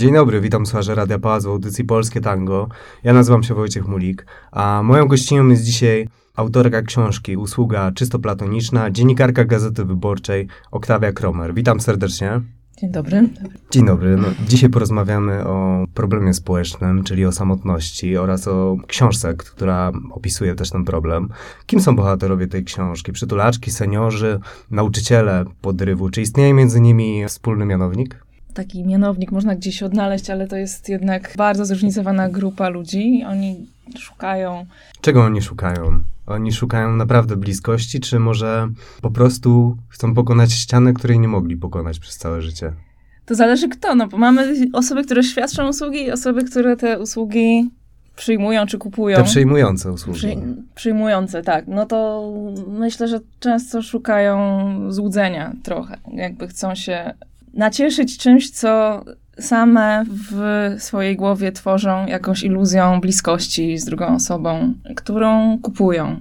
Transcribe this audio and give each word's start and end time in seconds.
Dzień 0.00 0.12
dobry, 0.14 0.40
witam 0.40 0.66
słuchacze 0.66 0.94
Radia 0.94 1.18
Pałac 1.18 1.44
w 1.44 1.48
audycji 1.48 1.84
Polskie 1.84 2.20
Tango. 2.20 2.68
Ja 3.04 3.12
nazywam 3.12 3.42
się 3.42 3.54
Wojciech 3.54 3.88
Mulik, 3.88 4.26
a 4.52 4.82
moją 4.84 5.08
gościnią 5.08 5.48
jest 5.48 5.64
dzisiaj 5.64 6.08
autorka 6.36 6.82
książki 6.82 7.36
Usługa 7.36 7.92
czysto 7.92 8.18
platoniczna, 8.18 8.90
dziennikarka 8.90 9.44
Gazety 9.44 9.84
Wyborczej 9.84 10.48
Oktawia 10.70 11.12
Kromer. 11.12 11.54
Witam 11.54 11.80
serdecznie. 11.80 12.40
Dzień 12.78 12.90
dobry. 12.90 13.28
Dzień 13.70 13.86
dobry. 13.86 14.16
No, 14.16 14.28
dzisiaj 14.48 14.70
porozmawiamy 14.70 15.46
o 15.46 15.84
problemie 15.94 16.34
społecznym, 16.34 17.04
czyli 17.04 17.26
o 17.26 17.32
samotności 17.32 18.16
oraz 18.16 18.48
o 18.48 18.76
książce, 18.86 19.34
która 19.34 19.92
opisuje 20.10 20.54
też 20.54 20.70
ten 20.70 20.84
problem. 20.84 21.28
Kim 21.66 21.80
są 21.80 21.96
bohaterowie 21.96 22.46
tej 22.46 22.64
książki? 22.64 23.12
Przytulaczki, 23.12 23.70
seniorzy, 23.70 24.40
nauczyciele 24.70 25.44
podrywu? 25.60 26.10
Czy 26.10 26.22
istnieje 26.22 26.54
między 26.54 26.80
nimi 26.80 27.24
wspólny 27.28 27.66
mianownik? 27.66 28.29
Taki 28.54 28.84
mianownik 28.84 29.32
można 29.32 29.56
gdzieś 29.56 29.82
odnaleźć, 29.82 30.30
ale 30.30 30.48
to 30.48 30.56
jest 30.56 30.88
jednak 30.88 31.34
bardzo 31.36 31.64
zróżnicowana 31.64 32.28
grupa 32.28 32.68
ludzi. 32.68 33.24
Oni 33.28 33.66
szukają. 33.98 34.66
Czego 35.00 35.24
oni 35.24 35.42
szukają? 35.42 36.00
Oni 36.26 36.52
szukają 36.52 36.96
naprawdę 36.96 37.36
bliskości, 37.36 38.00
czy 38.00 38.18
może 38.18 38.68
po 39.02 39.10
prostu 39.10 39.76
chcą 39.88 40.14
pokonać 40.14 40.52
ścianę, 40.52 40.92
której 40.92 41.18
nie 41.18 41.28
mogli 41.28 41.56
pokonać 41.56 41.98
przez 41.98 42.16
całe 42.16 42.42
życie? 42.42 42.72
To 43.26 43.34
zależy 43.34 43.68
kto, 43.68 43.94
no 43.94 44.08
bo 44.08 44.18
mamy 44.18 44.54
osoby, 44.72 45.04
które 45.04 45.22
świadczą 45.22 45.68
usługi 45.68 46.04
i 46.04 46.10
osoby, 46.10 46.44
które 46.44 46.76
te 46.76 46.98
usługi 46.98 47.70
przyjmują 48.16 48.66
czy 48.66 48.78
kupują. 48.78 49.16
Te 49.16 49.24
przyjmujące 49.24 49.92
usługi. 49.92 50.18
Przy, 50.18 50.36
przyjmujące, 50.74 51.42
tak. 51.42 51.64
No 51.68 51.86
to 51.86 52.30
myślę, 52.68 53.08
że 53.08 53.20
często 53.40 53.82
szukają 53.82 54.66
złudzenia 54.92 55.52
trochę. 55.62 55.98
Jakby 56.12 56.48
chcą 56.48 56.74
się 56.74 57.14
nacieszyć 57.54 58.18
czymś, 58.18 58.50
co 58.50 59.04
same 59.38 60.04
w 60.08 60.74
swojej 60.78 61.16
głowie 61.16 61.52
tworzą 61.52 62.06
jakąś 62.06 62.42
iluzją 62.42 63.00
bliskości 63.00 63.78
z 63.78 63.84
drugą 63.84 64.14
osobą, 64.14 64.74
którą 64.96 65.58
kupują. 65.58 66.20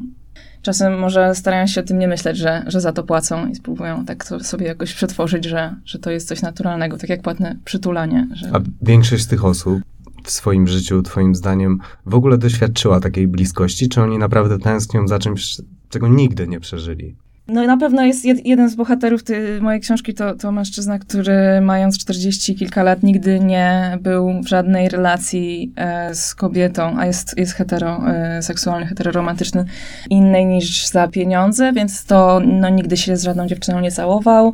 Czasem 0.61 0.99
może 0.99 1.35
starają 1.35 1.67
się 1.67 1.81
o 1.81 1.83
tym 1.83 1.99
nie 1.99 2.07
myśleć, 2.07 2.37
że, 2.37 2.63
że 2.67 2.81
za 2.81 2.93
to 2.93 3.03
płacą 3.03 3.47
i 3.47 3.55
spróbują 3.55 4.05
tak 4.05 4.25
sobie 4.25 4.65
jakoś 4.65 4.93
przetworzyć, 4.93 5.45
że, 5.45 5.75
że 5.85 5.99
to 5.99 6.11
jest 6.11 6.27
coś 6.27 6.41
naturalnego, 6.41 6.97
tak 6.97 7.09
jak 7.09 7.21
płatne 7.21 7.55
przytulanie. 7.65 8.27
Że... 8.33 8.49
A 8.53 8.59
większość 8.81 9.23
z 9.23 9.27
tych 9.27 9.45
osób 9.45 9.79
w 10.23 10.31
swoim 10.31 10.67
życiu, 10.67 11.01
twoim 11.01 11.35
zdaniem, 11.35 11.79
w 12.05 12.15
ogóle 12.15 12.37
doświadczyła 12.37 12.99
takiej 12.99 13.27
bliskości? 13.27 13.89
Czy 13.89 14.01
oni 14.01 14.17
naprawdę 14.17 14.59
tęsknią 14.59 15.07
za 15.07 15.19
czymś, 15.19 15.57
czego 15.89 16.07
nigdy 16.07 16.47
nie 16.47 16.59
przeżyli? 16.59 17.15
No 17.49 17.67
na 17.67 17.77
pewno 17.77 18.05
jest 18.05 18.25
jed, 18.25 18.45
jeden 18.45 18.69
z 18.69 18.75
bohaterów 18.75 19.23
tej 19.23 19.61
mojej 19.61 19.81
książki, 19.81 20.13
to, 20.13 20.35
to 20.35 20.51
mężczyzna, 20.51 20.99
który 20.99 21.61
mając 21.61 21.97
40 21.97 22.55
kilka 22.55 22.83
lat 22.83 23.03
nigdy 23.03 23.39
nie 23.39 23.97
był 24.01 24.41
w 24.43 24.47
żadnej 24.47 24.89
relacji 24.89 25.73
e, 25.75 26.15
z 26.15 26.35
kobietą, 26.35 26.95
a 26.97 27.05
jest, 27.05 27.37
jest 27.37 27.53
heteroseksualny, 27.53 28.85
e, 28.85 28.87
heteroromantyczny, 28.87 29.65
innej 30.09 30.45
niż 30.45 30.87
za 30.87 31.07
pieniądze, 31.07 31.73
więc 31.73 32.05
to 32.05 32.41
no, 32.45 32.69
nigdy 32.69 32.97
się 32.97 33.17
z 33.17 33.23
żadną 33.23 33.47
dziewczyną 33.47 33.79
nie 33.79 33.91
całował 33.91 34.53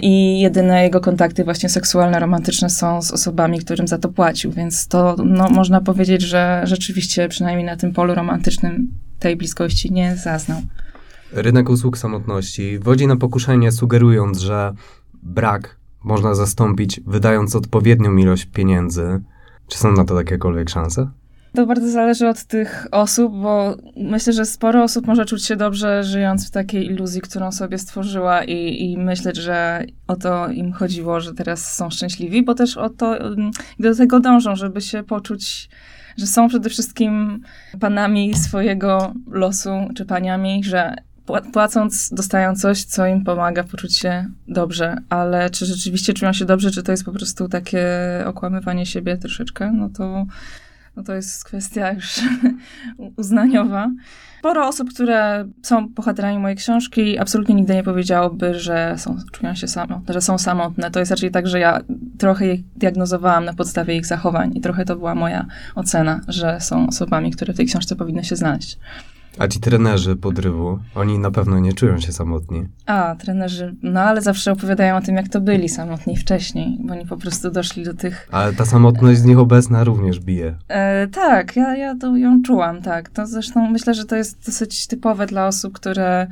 i 0.00 0.40
jedyne 0.40 0.82
jego 0.82 1.00
kontakty 1.00 1.44
właśnie 1.44 1.68
seksualne, 1.68 2.20
romantyczne 2.20 2.70
są 2.70 3.02
z 3.02 3.12
osobami, 3.12 3.58
którym 3.58 3.88
za 3.88 3.98
to 3.98 4.08
płacił, 4.08 4.52
więc 4.52 4.88
to 4.88 5.16
no, 5.24 5.48
można 5.48 5.80
powiedzieć, 5.80 6.22
że 6.22 6.62
rzeczywiście 6.64 7.28
przynajmniej 7.28 7.66
na 7.66 7.76
tym 7.76 7.92
polu 7.92 8.14
romantycznym 8.14 8.88
tej 9.18 9.36
bliskości 9.36 9.92
nie 9.92 10.16
zaznał. 10.16 10.62
Rynek 11.32 11.70
usług 11.70 11.98
samotności 11.98 12.78
wodzi 12.78 13.06
na 13.06 13.16
pokuszenie, 13.16 13.72
sugerując, 13.72 14.38
że 14.38 14.72
brak 15.22 15.76
można 16.04 16.34
zastąpić, 16.34 17.00
wydając 17.06 17.56
odpowiednią 17.56 18.16
ilość 18.16 18.46
pieniędzy. 18.46 19.20
Czy 19.68 19.78
są 19.78 19.92
na 19.92 20.04
to 20.04 20.18
jakiekolwiek 20.18 20.70
szanse? 20.70 21.10
To 21.54 21.66
bardzo 21.66 21.90
zależy 21.90 22.28
od 22.28 22.44
tych 22.44 22.86
osób, 22.90 23.32
bo 23.42 23.76
myślę, 23.96 24.32
że 24.32 24.44
sporo 24.44 24.82
osób 24.82 25.06
może 25.06 25.24
czuć 25.24 25.44
się 25.44 25.56
dobrze, 25.56 26.04
żyjąc 26.04 26.48
w 26.48 26.50
takiej 26.50 26.86
iluzji, 26.86 27.20
którą 27.20 27.52
sobie 27.52 27.78
stworzyła, 27.78 28.44
i, 28.44 28.82
i 28.82 28.98
myśleć, 28.98 29.36
że 29.36 29.84
o 30.06 30.16
to 30.16 30.48
im 30.48 30.72
chodziło, 30.72 31.20
że 31.20 31.34
teraz 31.34 31.76
są 31.76 31.90
szczęśliwi, 31.90 32.42
bo 32.42 32.54
też 32.54 32.76
o 32.76 32.90
to 32.90 33.18
do 33.80 33.94
tego 33.94 34.20
dążą, 34.20 34.56
żeby 34.56 34.80
się 34.80 35.02
poczuć 35.02 35.68
że 36.16 36.26
są 36.26 36.48
przede 36.48 36.70
wszystkim 36.70 37.40
panami 37.80 38.34
swojego 38.34 39.14
losu, 39.30 39.70
czy 39.96 40.04
paniami, 40.04 40.64
że 40.64 40.96
płacąc, 41.52 42.10
dostają 42.14 42.54
coś, 42.54 42.84
co 42.84 43.06
im 43.06 43.24
pomaga 43.24 43.64
poczuć 43.64 43.96
się 43.96 44.26
dobrze, 44.48 44.96
ale 45.08 45.50
czy 45.50 45.66
rzeczywiście 45.66 46.14
czują 46.14 46.32
się 46.32 46.44
dobrze, 46.44 46.70
czy 46.70 46.82
to 46.82 46.92
jest 46.92 47.04
po 47.04 47.12
prostu 47.12 47.48
takie 47.48 47.88
okłamywanie 48.26 48.86
siebie 48.86 49.16
troszeczkę, 49.16 49.72
no 49.72 49.88
to, 49.88 50.26
no 50.96 51.02
to 51.02 51.14
jest 51.14 51.44
kwestia 51.44 51.92
już 51.92 52.20
uznaniowa. 53.16 53.90
Sporo 54.38 54.68
osób, 54.68 54.90
które 54.90 55.48
są 55.62 55.88
bohaterami 55.88 56.38
mojej 56.38 56.56
książki, 56.56 57.18
absolutnie 57.18 57.54
nigdy 57.54 57.74
nie 57.74 57.82
powiedziałoby, 57.82 58.58
że 58.58 58.94
są, 58.98 59.16
czują 59.32 59.54
się 59.54 59.68
samotne, 59.68 60.14
że 60.14 60.20
są 60.20 60.38
samotne. 60.38 60.90
To 60.90 60.98
jest 60.98 61.10
raczej 61.10 61.30
tak, 61.30 61.46
że 61.46 61.60
ja 61.60 61.80
trochę 62.18 62.46
je 62.46 62.58
diagnozowałam 62.76 63.44
na 63.44 63.54
podstawie 63.54 63.96
ich 63.96 64.06
zachowań 64.06 64.56
i 64.56 64.60
trochę 64.60 64.84
to 64.84 64.96
była 64.96 65.14
moja 65.14 65.46
ocena, 65.74 66.20
że 66.28 66.60
są 66.60 66.86
osobami, 66.86 67.30
które 67.30 67.52
w 67.52 67.56
tej 67.56 67.66
książce 67.66 67.96
powinny 67.96 68.24
się 68.24 68.36
znaleźć. 68.36 68.78
A 69.38 69.48
ci 69.48 69.60
trenerzy 69.60 70.16
podrywu, 70.16 70.78
oni 70.94 71.18
na 71.18 71.30
pewno 71.30 71.58
nie 71.58 71.72
czują 71.72 72.00
się 72.00 72.12
samotni. 72.12 72.64
A, 72.86 73.16
trenerzy, 73.18 73.74
no 73.82 74.00
ale 74.00 74.22
zawsze 74.22 74.52
opowiadają 74.52 74.96
o 74.96 75.00
tym, 75.00 75.16
jak 75.16 75.28
to 75.28 75.40
byli 75.40 75.68
samotni 75.68 76.16
wcześniej, 76.16 76.78
bo 76.80 76.92
oni 76.92 77.06
po 77.06 77.16
prostu 77.16 77.50
doszli 77.50 77.84
do 77.84 77.94
tych... 77.94 78.28
Ale 78.32 78.52
ta 78.52 78.64
samotność 78.64 79.20
z 79.20 79.24
nich 79.24 79.38
obecna 79.38 79.84
również 79.84 80.20
bije. 80.20 80.54
E, 80.68 81.06
tak, 81.06 81.56
ja, 81.56 81.76
ja 81.76 81.94
to 81.96 82.16
ją 82.16 82.42
czułam, 82.42 82.82
tak. 82.82 83.08
To 83.08 83.26
zresztą 83.26 83.70
myślę, 83.70 83.94
że 83.94 84.04
to 84.04 84.16
jest 84.16 84.46
dosyć 84.46 84.86
typowe 84.86 85.26
dla 85.26 85.46
osób, 85.46 85.74
które 85.74 86.26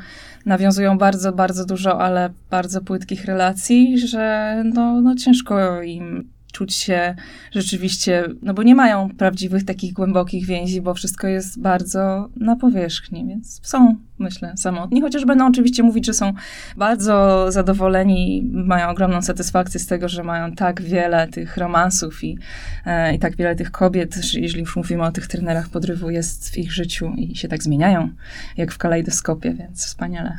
nawiązują 0.47 0.99
bardzo, 0.99 1.33
bardzo 1.33 1.65
dużo, 1.65 2.01
ale 2.01 2.31
bardzo 2.51 2.81
płytkich 2.81 3.25
relacji, 3.25 3.99
że 3.99 4.55
no, 4.75 5.01
no 5.01 5.15
ciężko 5.15 5.83
im 5.83 6.34
czuć 6.55 6.75
się 6.75 7.15
rzeczywiście, 7.51 8.25
no 8.43 8.55
bo 8.55 8.63
nie 8.63 8.75
mają 8.75 9.11
prawdziwych 9.19 9.65
takich 9.65 9.93
głębokich 9.93 10.47
więzi, 10.47 10.81
bo 10.81 10.95
wszystko 10.95 11.27
jest 11.27 11.61
bardzo 11.61 12.29
na 12.37 12.57
powierzchni, 12.57 13.27
więc 13.27 13.61
są, 13.63 13.97
myślę, 14.19 14.55
samotni, 14.57 15.01
chociaż 15.01 15.25
będą 15.25 15.49
oczywiście 15.49 15.83
mówić, 15.83 16.07
że 16.07 16.15
są 16.15 16.33
bardzo 16.77 17.47
zadowoleni, 17.53 18.51
mają 18.53 18.89
ogromną 18.89 19.23
satysfakcję 19.23 19.81
z 19.81 19.87
tego, 19.87 20.09
że 20.09 20.25
mają 20.25 20.53
tak 20.53 20.83
wiele 20.83 21.29
tych 21.29 21.57
romansów 21.57 22.25
i, 22.25 22.39
e, 22.87 23.15
i 23.15 23.19
tak 23.19 23.37
wiele 23.37 23.57
tych 23.57 23.71
kobiet, 23.71 24.35
jeśli 24.35 24.61
już 24.61 24.77
mówimy 24.77 25.03
o 25.03 25.13
tych 25.13 25.27
trenerach 25.27 25.69
podrywu, 25.69 26.11
jest 26.11 26.51
w 26.51 26.59
ich 26.59 26.73
życiu 26.73 27.13
i 27.17 27.37
się 27.37 27.49
tak 27.49 27.63
zmieniają, 27.63 28.09
jak 28.57 28.73
w 28.73 28.79
kalejdoskopie, 28.79 29.55
więc 29.55 29.87
wspaniale. 29.87 30.37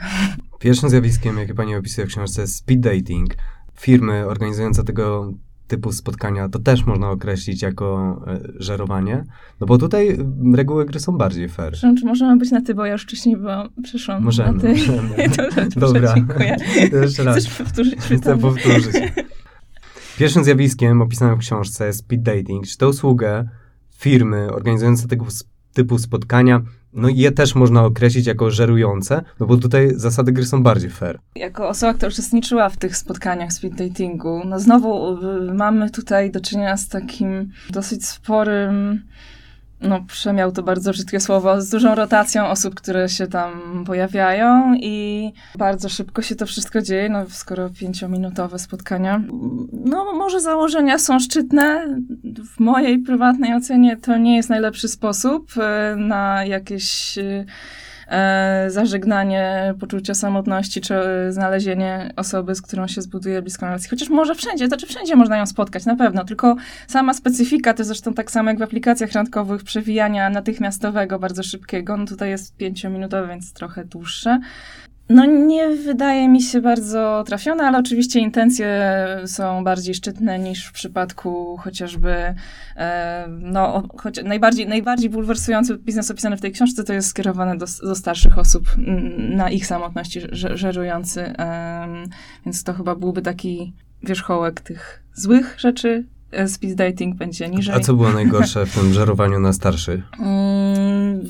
Pierwszym 0.60 0.90
zjawiskiem, 0.90 1.38
jakie 1.38 1.54
pani 1.54 1.76
opisuje 1.76 2.08
w 2.08 2.10
książce, 2.10 2.42
jest 2.42 2.56
speed 2.56 2.90
dating. 2.90 3.36
Firmy 3.76 4.26
organizujące 4.26 4.84
tego 4.84 5.34
typu 5.68 5.92
spotkania, 5.92 6.50
to 6.50 6.60
też 6.60 6.86
można 6.86 7.10
określić 7.10 7.62
jako 7.62 8.22
e, 8.28 8.40
żerowanie, 8.56 9.24
no 9.60 9.68
bo 9.68 9.78
tutaj 9.78 10.18
reguły 10.54 10.86
gry 10.86 11.00
są 11.00 11.18
bardziej 11.18 11.50
fair. 11.50 11.72
Przepraszam, 11.74 11.98
czy 11.98 12.06
możemy 12.06 12.38
być 12.38 12.52
na 12.52 12.62
ty, 12.62 12.76
bo 12.76 12.86
ja 12.86 12.92
już 12.94 13.04
wcześniej 13.04 13.38
byłam, 13.38 13.70
przeszłam 13.84 14.24
możemy, 14.24 14.54
na 14.54 14.60
ty. 14.60 14.68
Możemy. 14.68 15.10
Dobrze, 15.76 15.80
Dobra, 15.80 16.14
dziękuję. 16.16 16.58
jeszcze 17.02 17.24
raz. 17.24 17.38
Chcesz 17.38 17.58
powtórzyć? 17.58 18.00
Chcę 18.00 18.38
powtórzyć. 18.38 18.96
Pierwszym 20.18 20.44
zjawiskiem 20.44 21.02
opisanym 21.02 21.36
w 21.36 21.40
książce 21.40 21.88
jest 21.88 22.00
speed 22.00 22.24
dating, 22.24 22.68
czy 22.68 22.78
to 22.78 22.90
usługę 22.90 23.50
firmy 23.98 24.52
organizujące 24.52 25.08
tego 25.08 25.26
typu 25.76 25.98
spotkania 25.98 26.62
no 26.96 27.10
je 27.10 27.32
też 27.32 27.56
można 27.56 27.84
określić 27.84 28.28
jako 28.28 28.52
żerujące, 28.52 29.22
no 29.40 29.46
bo 29.46 29.58
tutaj 29.58 29.92
zasady 29.96 30.32
gry 30.32 30.46
są 30.46 30.64
bardziej 30.64 30.90
fair. 30.90 31.20
Jako 31.36 31.70
osoba, 31.70 31.94
która 31.94 32.10
uczestniczyła 32.10 32.70
w 32.70 32.78
tych 32.78 32.98
spotkaniach 32.98 33.54
speed 33.54 33.88
datingu, 33.88 34.42
no 34.46 34.60
znowu 34.60 35.18
y, 35.50 35.54
mamy 35.54 35.90
tutaj 35.90 36.32
do 36.32 36.42
czynienia 36.42 36.78
z 36.78 36.88
takim 36.88 37.52
dosyć 37.70 38.06
sporym 38.08 39.02
no, 39.86 40.06
przemiał 40.08 40.52
to 40.52 40.64
bardzo 40.64 40.92
brzydkie 40.92 41.20
słowo, 41.20 41.62
z 41.62 41.70
dużą 41.70 41.96
rotacją 41.96 42.48
osób, 42.48 42.76
które 42.76 43.10
się 43.10 43.28
tam 43.28 43.84
pojawiają 43.88 44.76
i 44.76 45.32
bardzo 45.58 45.90
szybko 45.90 46.22
się 46.22 46.36
to 46.36 46.46
wszystko 46.46 46.82
dzieje, 46.82 47.10
no 47.10 47.26
skoro 47.30 47.70
pięciominutowe 47.70 48.60
spotkania. 48.60 49.22
No 49.86 50.14
może 50.14 50.42
założenia 50.42 51.00
są 51.00 51.20
szczytne. 51.20 51.88
W 52.56 52.60
mojej 52.60 53.00
prywatnej 53.00 53.54
ocenie 53.54 53.98
to 53.98 54.18
nie 54.18 54.36
jest 54.36 54.50
najlepszy 54.50 54.88
sposób 54.88 55.52
e, 55.58 55.96
na 55.96 56.46
jakieś 56.46 57.18
e, 57.18 57.46
zażegnanie 58.68 59.74
poczucia 59.80 60.14
samotności, 60.14 60.82
czy 60.82 60.96
znalezienie 61.30 62.14
osoby, 62.16 62.56
z 62.56 62.62
którą 62.62 62.88
się 62.88 63.02
zbuduje 63.02 63.42
bliską 63.42 63.66
relację. 63.66 63.90
Chociaż 63.90 64.10
może 64.10 64.36
wszędzie, 64.36 64.68
to 64.68 64.78
czy 64.78 64.88
wszędzie 64.88 65.16
można 65.16 65.38
ją 65.38 65.46
spotkać, 65.46 65.86
na 65.86 65.96
pewno, 65.96 66.26
tylko 66.26 66.56
sama 66.88 67.14
specyfika, 67.14 67.74
to 67.74 67.84
zresztą 67.84 68.14
tak 68.14 68.32
samo 68.32 68.50
jak 68.50 68.60
w 68.60 68.62
aplikacjach 68.62 69.12
randkowych, 69.12 69.64
przewijania 69.64 70.30
natychmiastowego, 70.30 71.20
bardzo 71.20 71.44
szybkiego, 71.44 71.98
no 71.98 72.06
tutaj 72.06 72.30
jest 72.30 72.58
pięciominutowe, 72.58 73.28
więc 73.28 73.54
trochę 73.54 73.86
dłuższe 73.86 74.40
No 75.10 75.26
nie 75.26 75.70
wydaje 75.70 76.30
mi 76.30 76.42
się 76.42 76.62
bardzo 76.62 77.24
trafione, 77.28 77.64
ale 77.64 77.78
oczywiście 77.78 78.20
intencje 78.20 78.88
są 79.26 79.64
bardziej 79.64 79.96
szczytne 79.96 80.40
niż 80.40 80.66
w 80.66 80.72
przypadku 80.72 81.58
chociażby, 81.58 82.34
e, 82.78 83.26
no 83.30 83.84
choć 83.98 84.24
najbardziej, 84.24 84.68
najbardziej 84.68 85.10
bulwersujący 85.10 85.78
biznes 85.78 86.12
opisany 86.12 86.38
w 86.38 86.42
tej 86.42 86.52
książce 86.52 86.84
to 86.84 86.94
jest 86.94 87.08
skierowane 87.08 87.58
do, 87.58 87.66
do 87.84 87.96
starszych 87.96 88.38
osób 88.38 88.64
na 89.18 89.50
ich 89.50 89.66
samotności 89.68 90.22
żerujący, 90.32 91.34
więc 92.46 92.64
to 92.64 92.74
chyba 92.74 92.96
byłby 92.96 93.22
taki 93.22 93.74
wierzchołek 94.04 94.62
tych 94.62 95.04
złych 95.14 95.56
rzeczy, 95.58 96.06
e, 96.32 96.48
speed 96.48 96.76
dating 96.76 97.16
będzie 97.16 97.50
niżej. 97.50 97.76
A 97.76 97.80
co 97.80 97.94
było 97.94 98.12
najgorsze 98.22 98.66
w 98.66 98.76
tym 98.76 98.94
żerowaniu 98.94 99.40
na 99.40 99.54
starszych? 99.54 100.04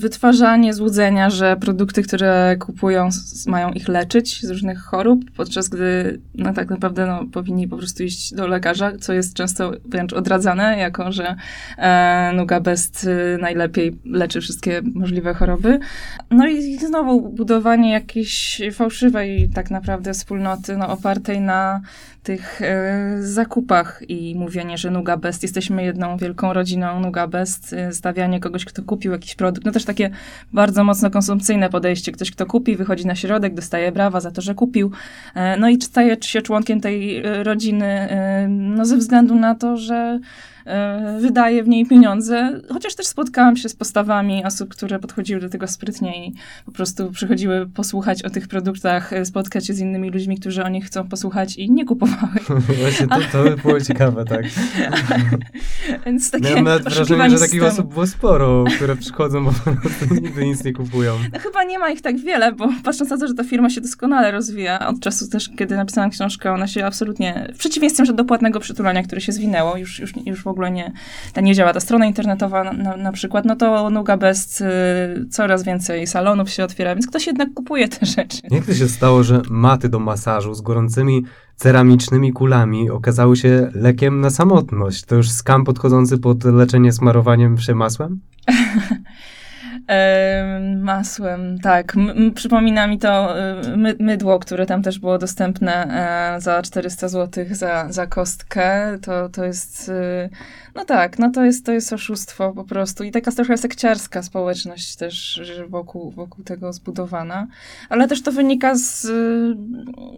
Wytwarzanie 0.05 0.73
złudzenia, 0.73 1.29
że 1.29 1.57
produkty, 1.57 2.03
które 2.03 2.55
kupują, 2.59 3.09
mają 3.47 3.71
ich 3.71 3.87
leczyć 3.87 4.41
z 4.41 4.49
różnych 4.49 4.81
chorób, 4.81 5.31
podczas 5.31 5.69
gdy 5.69 6.19
no, 6.35 6.53
tak 6.53 6.69
naprawdę 6.69 7.05
no, 7.05 7.25
powinni 7.31 7.67
po 7.67 7.77
prostu 7.77 8.03
iść 8.03 8.33
do 8.33 8.47
lekarza, 8.47 8.97
co 8.97 9.13
jest 9.13 9.33
często 9.33 9.71
wręcz 9.85 10.13
odradzane, 10.13 10.77
jako 10.77 11.11
że 11.11 11.35
e, 11.77 12.31
Nuga 12.35 12.59
Best 12.59 13.03
y, 13.03 13.37
najlepiej 13.41 13.97
leczy 14.05 14.41
wszystkie 14.41 14.81
możliwe 14.93 15.33
choroby. 15.33 15.79
No 16.31 16.47
i 16.47 16.77
znowu 16.77 17.29
budowanie 17.29 17.91
jakiejś 17.91 18.61
fałszywej 18.73 19.49
tak 19.53 19.71
naprawdę 19.71 20.13
wspólnoty, 20.13 20.77
no, 20.77 20.89
opartej 20.89 21.41
na 21.41 21.81
tych 22.25 22.61
e, 22.61 23.17
zakupach 23.19 24.01
i 24.07 24.35
mówienie, 24.35 24.77
że 24.77 24.91
Nuga 24.91 25.17
Best, 25.17 25.43
jesteśmy 25.43 25.83
jedną 25.83 26.17
wielką 26.17 26.53
rodziną 26.53 26.99
Nuga 26.99 27.27
Best, 27.27 27.73
e, 27.73 27.93
stawianie 27.93 28.39
kogoś, 28.39 28.65
kto 28.65 28.83
kupił 28.83 29.11
jakiś 29.11 29.35
produkt, 29.35 29.65
no 29.65 29.71
też 29.71 29.85
takie 29.85 30.09
bardzo 30.53 30.83
mocno 30.83 31.11
konsumpcyjne 31.11 31.69
podejście. 31.69 32.11
Ktoś, 32.11 32.31
kto 32.31 32.45
kupi, 32.45 32.75
wychodzi 32.75 33.07
na 33.07 33.15
środek, 33.15 33.53
dostaje 33.53 33.91
brawa 33.91 34.19
za 34.19 34.31
to, 34.31 34.41
że 34.41 34.55
kupił, 34.55 34.91
e, 35.35 35.57
no 35.57 35.69
i 35.69 35.81
staje 35.81 36.17
się 36.21 36.41
członkiem 36.41 36.81
tej 36.81 37.17
e, 37.17 37.43
rodziny, 37.43 37.85
e, 37.85 38.47
no 38.49 38.85
ze 38.85 38.97
względu 38.97 39.35
na 39.35 39.55
to, 39.55 39.77
że 39.77 40.19
wydaje 41.19 41.63
w 41.63 41.67
niej 41.67 41.85
pieniądze, 41.85 42.61
chociaż 42.73 42.95
też 42.95 43.07
spotkałam 43.07 43.57
się 43.57 43.69
z 43.69 43.75
postawami 43.75 44.45
osób, 44.45 44.69
które 44.69 44.99
podchodziły 44.99 45.41
do 45.41 45.49
tego 45.49 45.67
sprytnie 45.67 46.27
i 46.27 46.33
po 46.65 46.71
prostu 46.71 47.11
przychodziły 47.11 47.67
posłuchać 47.67 48.23
o 48.23 48.29
tych 48.29 48.47
produktach, 48.47 49.13
e, 49.13 49.25
spotkać 49.25 49.67
się 49.67 49.73
z 49.73 49.79
innymi 49.79 50.09
ludźmi, 50.09 50.39
którzy 50.39 50.63
o 50.63 50.69
nich 50.69 50.85
chcą 50.85 51.07
posłuchać 51.09 51.57
i 51.57 51.71
nie 51.71 51.85
kupowały. 51.85 52.39
Właśnie 52.81 53.07
to, 53.07 53.19
to 53.31 53.43
by 53.43 53.57
było 53.57 53.81
ciekawe, 53.81 54.25
tak. 54.25 54.45
Więc 56.05 56.31
takie 56.31 56.43
Miałem 56.43 56.63
nawet 56.63 56.83
wrażenie, 56.83 57.29
że 57.29 57.39
takich 57.39 57.63
osób 57.63 57.93
było 57.93 58.07
sporo, 58.07 58.63
które 58.75 58.95
przychodzą, 58.95 59.45
bo 59.45 59.51
nigdy 60.21 60.45
nic 60.45 60.63
nie 60.63 60.73
kupują. 60.73 61.15
No, 61.33 61.39
chyba 61.39 61.63
nie 61.63 61.79
ma 61.79 61.89
ich 61.89 62.01
tak 62.01 62.17
wiele, 62.17 62.51
bo 62.51 62.69
patrząc 62.83 63.09
na 63.09 63.17
to, 63.17 63.27
że 63.27 63.33
ta 63.33 63.43
firma 63.43 63.69
się 63.69 63.81
doskonale 63.81 64.31
rozwija, 64.31 64.87
od 64.87 64.99
czasu 64.99 65.29
też, 65.29 65.49
kiedy 65.57 65.75
napisałam 65.75 66.09
książkę, 66.09 66.51
ona 66.51 66.67
się 66.67 66.85
absolutnie, 66.85 67.47
w 67.53 67.57
przeciwieństwie 67.57 68.13
do 68.13 68.25
płatnego 68.25 68.59
przytulania, 68.59 69.03
które 69.03 69.21
się 69.21 69.31
zwinęło, 69.31 69.77
już, 69.77 69.99
już, 69.99 70.13
już 70.25 70.43
w 70.43 70.47
ogóle 70.47 70.54
nie, 70.69 70.91
ta 71.33 71.41
nie 71.41 71.55
działa 71.55 71.73
ta 71.73 71.79
strona 71.79 72.05
internetowa 72.05 72.63
na, 72.63 72.73
na, 72.73 72.97
na 72.97 73.11
przykład, 73.11 73.45
no 73.45 73.55
to 73.55 73.89
Nuga 73.89 74.17
Best 74.17 74.61
y, 74.61 74.65
coraz 75.29 75.63
więcej 75.63 76.07
salonów 76.07 76.49
się 76.49 76.63
otwiera, 76.63 76.95
więc 76.95 77.07
ktoś 77.07 77.27
jednak 77.27 77.53
kupuje 77.53 77.87
te 77.87 78.05
rzeczy. 78.05 78.41
Jak 78.51 78.65
to 78.65 78.73
się 78.73 78.87
stało, 78.87 79.23
że 79.23 79.41
maty 79.49 79.89
do 79.89 79.99
masażu 79.99 80.53
z 80.53 80.61
gorącymi 80.61 81.25
ceramicznymi 81.55 82.33
kulami 82.33 82.89
okazały 82.89 83.37
się 83.37 83.69
lekiem 83.73 84.21
na 84.21 84.29
samotność? 84.29 85.03
To 85.03 85.15
już 85.15 85.31
skam 85.31 85.63
podchodzący 85.63 86.17
pod 86.17 86.43
leczenie 86.43 86.91
smarowaniem 86.91 87.55
przemasłem? 87.55 87.85
masłem, 87.85 88.19
tak. 91.63 91.95
M 91.95 92.33
przypomina 92.33 92.87
mi 92.87 92.99
to 92.99 93.39
y, 93.39 93.77
my 93.77 93.95
mydło, 93.99 94.39
które 94.39 94.65
tam 94.65 94.83
też 94.83 94.99
było 94.99 95.17
dostępne 95.17 95.87
e, 96.35 96.41
za 96.41 96.61
400 96.61 97.07
zł 97.07 97.45
za, 97.51 97.87
za 97.89 98.07
kostkę. 98.07 98.97
To, 99.01 99.29
to 99.29 99.45
jest, 99.45 99.89
y, 99.89 100.29
no 100.75 100.85
tak, 100.85 101.19
no 101.19 101.31
to 101.31 101.45
jest, 101.45 101.65
to 101.65 101.71
jest 101.71 101.93
oszustwo 101.93 102.53
po 102.53 102.63
prostu. 102.63 103.03
I 103.03 103.11
taka 103.11 103.31
trochę 103.31 103.57
sekciarska 103.57 104.23
społeczność 104.23 104.95
też 104.95 105.41
wokół, 105.69 106.11
wokół 106.11 106.43
tego 106.43 106.73
zbudowana. 106.73 107.47
Ale 107.89 108.07
też 108.07 108.21
to 108.21 108.31
wynika 108.31 108.75
z, 108.75 109.07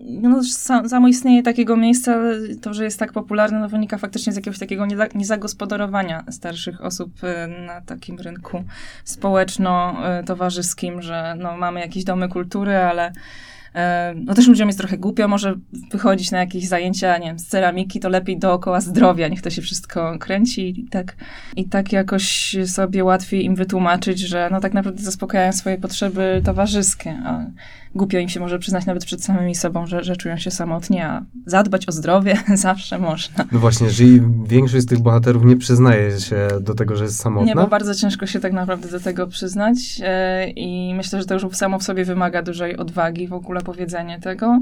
no 0.06 0.44
samo 0.90 1.08
istnienie 1.08 1.44
takiego 1.44 1.78
miejsca, 1.78 2.18
to, 2.62 2.74
że 2.74 2.84
jest 2.84 3.00
tak 3.00 3.14
popularne, 3.14 3.60
no 3.60 3.70
wynika 3.70 3.98
faktycznie 3.98 4.34
z 4.34 4.36
jakiegoś 4.36 4.60
takiego 4.60 4.86
niezagospodarowania 5.16 6.24
starszych 6.32 6.82
osób 6.82 7.12
na 7.66 7.82
takim 7.82 8.20
rynku 8.20 8.64
społeczno-towarzyskim, 9.04 11.02
że 11.02 11.36
no, 11.40 11.58
mamy 11.58 11.80
jakieś 11.80 12.04
domy 12.04 12.30
kultury, 12.30 12.76
ale 12.76 13.06
e, 13.08 13.14
no 14.16 14.34
też 14.34 14.48
ludziom 14.48 14.68
jest 14.70 14.80
trochę 14.80 14.98
głupio, 14.98 15.28
może 15.28 15.56
wychodzić 15.92 16.32
na 16.32 16.40
jakieś 16.40 16.68
zajęcia, 16.68 17.18
nie 17.18 17.28
wiem, 17.28 17.40
z 17.40 17.48
ceramiki, 17.48 18.00
to 18.00 18.10
lepiej 18.10 18.40
dookoła 18.40 18.82
zdrowia, 18.82 19.28
niech 19.28 19.42
to 19.42 19.50
się 19.50 19.62
wszystko 19.62 20.20
kręci 20.20 20.80
i 20.80 20.88
tak, 20.90 21.16
i 21.56 21.66
tak 21.66 21.92
jakoś 21.92 22.56
sobie 22.66 23.04
łatwiej 23.04 23.46
im 23.46 23.56
wytłumaczyć, 23.56 24.20
że 24.20 24.50
no 24.52 24.60
tak 24.60 24.74
naprawdę 24.74 25.02
zaspokajają 25.02 25.52
swoje 25.54 25.78
potrzeby 25.78 26.42
towarzyskie, 26.46 27.20
a 27.26 27.46
głupio 27.96 28.20
im 28.20 28.30
się 28.30 28.40
może 28.40 28.60
przyznać 28.60 28.86
nawet 28.86 29.06
przed 29.06 29.24
samymi 29.24 29.56
sobą, 29.56 29.86
że, 29.86 30.04
że 30.04 30.16
czują 30.16 30.38
się 30.38 30.52
samotnie, 30.52 31.08
a 31.08 31.26
zadbać 31.46 31.90
o 31.90 31.92
zdrowie 31.92 32.38
zawsze 32.56 33.00
można. 33.00 33.46
No 33.52 33.60
właśnie, 33.60 33.88
jeżeli 33.88 34.22
większość 34.46 34.84
z 34.84 34.88
tych 34.88 35.00
bohaterów 35.00 35.46
nie 35.46 35.58
przyznaje 35.58 36.20
się 36.20 36.48
do 36.62 36.74
tego, 36.74 36.96
że 36.96 37.04
jest 37.04 37.20
samotna. 37.20 37.48
Nie, 37.48 37.56
bo 37.56 37.68
bardzo 37.68 37.96
ciężko 37.96 38.26
się 38.26 38.40
tak 38.40 38.54
naprawdę 38.54 38.90
do 38.90 39.00
tego 39.00 39.28
przyznać 39.28 39.78
e, 40.04 40.50
i 40.50 40.94
myślę, 40.94 41.20
że 41.20 41.26
to 41.26 41.34
już 41.34 41.58
samo 41.58 41.80
w 41.80 41.84
sobie 41.84 42.06
wymaga 42.06 42.42
dużej 42.42 42.78
odwagi 42.78 43.28
w 43.28 43.34
ogóle 43.34 43.62
powiedzenie 43.62 44.20
tego. 44.20 44.62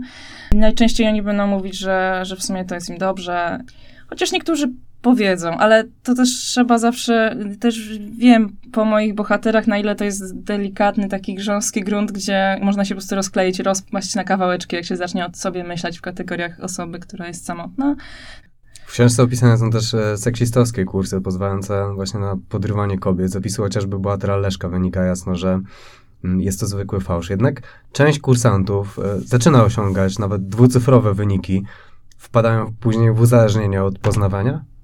Najczęściej 0.53 1.07
oni 1.07 1.21
będą 1.21 1.47
mówić, 1.47 1.77
że, 1.77 2.21
że 2.23 2.35
w 2.35 2.43
sumie 2.43 2.65
to 2.65 2.75
jest 2.75 2.89
im 2.89 2.97
dobrze. 2.97 3.59
Chociaż 4.07 4.31
niektórzy 4.31 4.71
powiedzą, 5.05 5.57
ale 5.57 5.83
to 6.03 6.15
też 6.15 6.29
trzeba 6.29 6.77
zawsze, 6.77 7.37
też 7.59 7.99
wiem 7.99 8.55
po 8.71 8.85
moich 8.85 9.15
bohaterach, 9.15 9.67
na 9.67 9.77
ile 9.77 9.95
to 9.95 10.03
jest 10.03 10.39
delikatny, 10.39 11.09
taki 11.09 11.35
grząski 11.35 11.81
grunt, 11.81 12.11
gdzie 12.11 12.59
można 12.61 12.85
się 12.85 12.95
po 12.95 12.99
prostu 12.99 13.15
rozkleić, 13.15 13.59
rozpaść 13.59 14.15
na 14.15 14.23
kawałeczki, 14.23 14.75
jak 14.75 14.85
się 14.85 14.95
zacznie 14.95 15.25
od 15.25 15.37
sobie 15.37 15.63
myśleć 15.63 15.97
w 15.97 16.01
kategoriach 16.01 16.59
osoby, 16.59 16.99
która 16.99 17.27
jest 17.27 17.45
samotna. 17.45 17.95
W 18.85 18.91
książce 18.91 19.23
opisane 19.23 19.57
są 19.57 19.69
też 19.71 19.93
e, 19.93 20.17
seksistowskie 20.17 20.85
kursy 20.85 21.21
pozwalające 21.21 21.93
właśnie 21.95 22.19
na 22.19 22.37
podrywanie 22.49 22.99
kobiet. 22.99 23.31
Z 23.31 23.35
opisu 23.35 23.61
chociażby 23.61 23.99
bohatera 23.99 24.37
Leszka 24.37 24.69
wynika 24.69 25.03
jasno, 25.03 25.35
że 25.35 25.61
mm, 26.23 26.41
jest 26.41 26.59
to 26.59 26.67
zwykły 26.67 26.99
fałsz. 26.99 27.29
Jednak 27.29 27.61
część 27.91 28.19
kursantów 28.19 28.99
e, 28.99 29.19
zaczyna 29.19 29.63
osiągać 29.63 30.19
nawet 30.19 30.47
dwucyfrowe 30.47 31.13
wyniki. 31.13 31.63
Wpadają 32.17 32.73
później 32.79 33.13
w 33.13 33.19
uzależnienie 33.19 33.83
od 33.83 33.99
poznawania? 33.99 34.74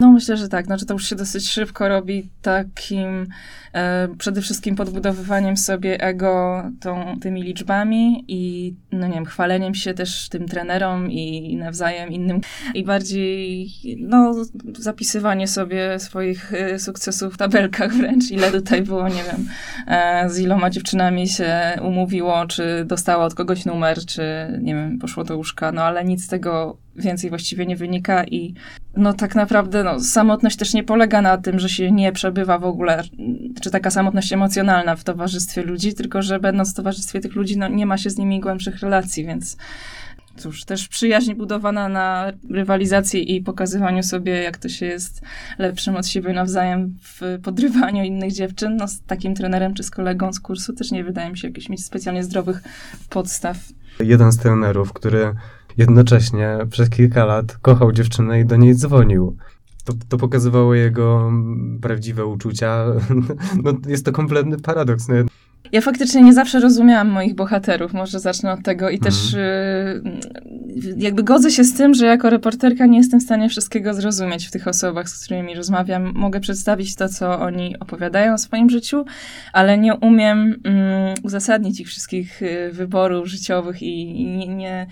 No 0.00 0.12
myślę, 0.12 0.36
że 0.36 0.48
tak. 0.48 0.66
Znaczy 0.66 0.86
to 0.86 0.94
już 0.94 1.08
się 1.08 1.16
dosyć 1.16 1.50
szybko 1.50 1.88
robi 1.88 2.30
takim 2.42 3.26
e, 3.74 4.08
przede 4.18 4.42
wszystkim 4.42 4.76
podbudowywaniem 4.76 5.56
sobie 5.56 6.00
ego 6.00 6.62
tą, 6.80 7.16
tymi 7.20 7.42
liczbami 7.42 8.24
i 8.28 8.74
no 8.92 9.06
nie 9.06 9.14
wiem, 9.14 9.24
chwaleniem 9.24 9.74
się 9.74 9.94
też 9.94 10.28
tym 10.28 10.48
trenerom 10.48 11.10
i 11.10 11.56
nawzajem 11.56 12.12
innym 12.12 12.40
i 12.74 12.84
bardziej 12.84 13.68
no 13.98 14.44
zapisywanie 14.78 15.48
sobie 15.48 15.98
swoich 15.98 16.54
e, 16.54 16.78
sukcesów 16.78 17.34
w 17.34 17.38
tabelkach 17.38 17.92
wręcz, 17.94 18.30
ile 18.30 18.52
tutaj 18.52 18.82
było, 18.82 19.08
nie 19.08 19.24
wiem, 19.24 19.48
e, 19.86 20.30
z 20.30 20.38
iloma 20.38 20.70
dziewczynami 20.70 21.28
się 21.28 21.78
umówiło, 21.82 22.46
czy 22.46 22.84
dostała 22.84 23.24
od 23.24 23.34
kogoś 23.34 23.64
numer, 23.64 23.98
czy 24.06 24.22
nie 24.62 24.74
wiem, 24.74 24.98
poszło 24.98 25.24
do 25.24 25.36
łóżka, 25.36 25.72
no 25.72 25.82
ale 25.82 26.04
nic 26.04 26.24
z 26.24 26.28
tego 26.28 26.78
więcej 26.98 27.30
właściwie 27.30 27.66
nie 27.66 27.76
wynika 27.76 28.24
i 28.24 28.54
no 28.96 29.12
tak 29.12 29.34
naprawdę 29.34 29.84
no, 29.84 30.00
samotność 30.00 30.56
też 30.56 30.74
nie 30.74 30.84
polega 30.84 31.22
na 31.22 31.38
tym, 31.38 31.58
że 31.58 31.68
się 31.68 31.92
nie 31.92 32.12
przebywa 32.12 32.58
w 32.58 32.64
ogóle, 32.64 33.02
czy 33.62 33.70
taka 33.70 33.90
samotność 33.90 34.32
emocjonalna 34.32 34.96
w 34.96 35.04
towarzystwie 35.04 35.62
ludzi, 35.62 35.94
tylko 35.94 36.22
że 36.22 36.40
będąc 36.40 36.72
w 36.72 36.76
towarzystwie 36.76 37.20
tych 37.20 37.34
ludzi, 37.34 37.58
no 37.58 37.68
nie 37.68 37.86
ma 37.86 37.98
się 37.98 38.10
z 38.10 38.18
nimi 38.18 38.40
głębszych 38.40 38.80
relacji, 38.80 39.26
więc 39.26 39.56
cóż, 40.38 40.64
też 40.64 40.88
przyjaźń 40.88 41.34
budowana 41.34 41.88
na 41.88 42.32
rywalizacji 42.50 43.36
i 43.36 43.42
pokazywaniu 43.42 44.02
sobie, 44.02 44.42
jak 44.42 44.58
to 44.58 44.68
się 44.68 44.86
jest 44.86 45.22
lepszym 45.58 45.96
od 45.96 46.06
siebie 46.06 46.32
nawzajem 46.32 46.94
w 47.02 47.38
podrywaniu 47.42 48.04
innych 48.04 48.32
dziewczyn, 48.32 48.76
no 48.76 48.88
z 48.88 49.00
takim 49.02 49.34
trenerem 49.34 49.74
czy 49.74 49.82
z 49.82 49.90
kolegą 49.90 50.32
z 50.32 50.40
kursu 50.40 50.72
też 50.72 50.90
nie 50.90 51.04
wydaje 51.04 51.30
mi 51.30 51.38
się 51.38 51.48
jakichś 51.48 51.68
mieć 51.68 51.84
specjalnie 51.84 52.24
zdrowych 52.24 52.62
podstaw. 53.10 53.56
Jeden 54.00 54.32
z 54.32 54.38
trenerów, 54.38 54.92
który 54.92 55.34
jednocześnie 55.78 56.58
przez 56.70 56.90
kilka 56.90 57.24
lat 57.24 57.56
kochał 57.62 57.92
dziewczynę 57.92 58.40
i 58.40 58.44
do 58.44 58.56
niej 58.56 58.74
dzwonił. 58.74 59.36
To, 59.84 59.92
to 60.08 60.16
pokazywało 60.16 60.74
jego 60.74 61.32
prawdziwe 61.82 62.26
uczucia. 62.26 62.84
No, 63.64 63.72
jest 63.88 64.04
to 64.04 64.12
kompletny 64.12 64.58
paradoks. 64.58 65.08
No, 65.08 65.14
Ja 65.72 65.80
faktycznie 65.80 66.22
nie 66.22 66.32
zawsze 66.32 66.60
rozumiałam 66.60 67.08
moich 67.08 67.34
bohaterów, 67.34 67.92
może 67.92 68.20
zacznę 68.20 68.52
od 68.52 68.62
tego 68.62 68.90
i 68.90 68.98
też 68.98 69.34
Mhm. 69.34 70.06
y, 70.06 70.94
jakby 70.96 71.22
godzę 71.22 71.50
się 71.50 71.64
z 71.64 71.74
tym, 71.74 71.94
że 71.94 72.06
jako 72.06 72.30
reporterka 72.30 72.86
nie 72.86 72.98
jestem 72.98 73.20
w 73.20 73.22
stanie 73.22 73.48
wszystkiego 73.48 73.94
zrozumieć 73.94 74.46
w 74.46 74.50
tych 74.50 74.68
osobach, 74.68 75.08
z 75.08 75.24
którymi 75.24 75.54
rozmawiam. 75.54 76.12
Mogę 76.14 76.40
przedstawić 76.40 76.94
to, 76.94 77.08
co 77.08 77.40
oni 77.40 77.78
opowiadają 77.80 78.34
o 78.34 78.38
swoim 78.38 78.70
życiu, 78.70 79.04
ale 79.52 79.78
nie 79.78 79.94
umiem 79.94 80.38
mm, 80.64 81.14
uzasadnić 81.22 81.80
ich 81.80 81.88
wszystkich 81.88 82.42
y, 82.42 82.70
wyborów 82.72 83.26
życiowych 83.26 83.82
i, 83.82 84.22
i 84.22 84.26
nie, 84.38 84.48
nie, 84.48 84.86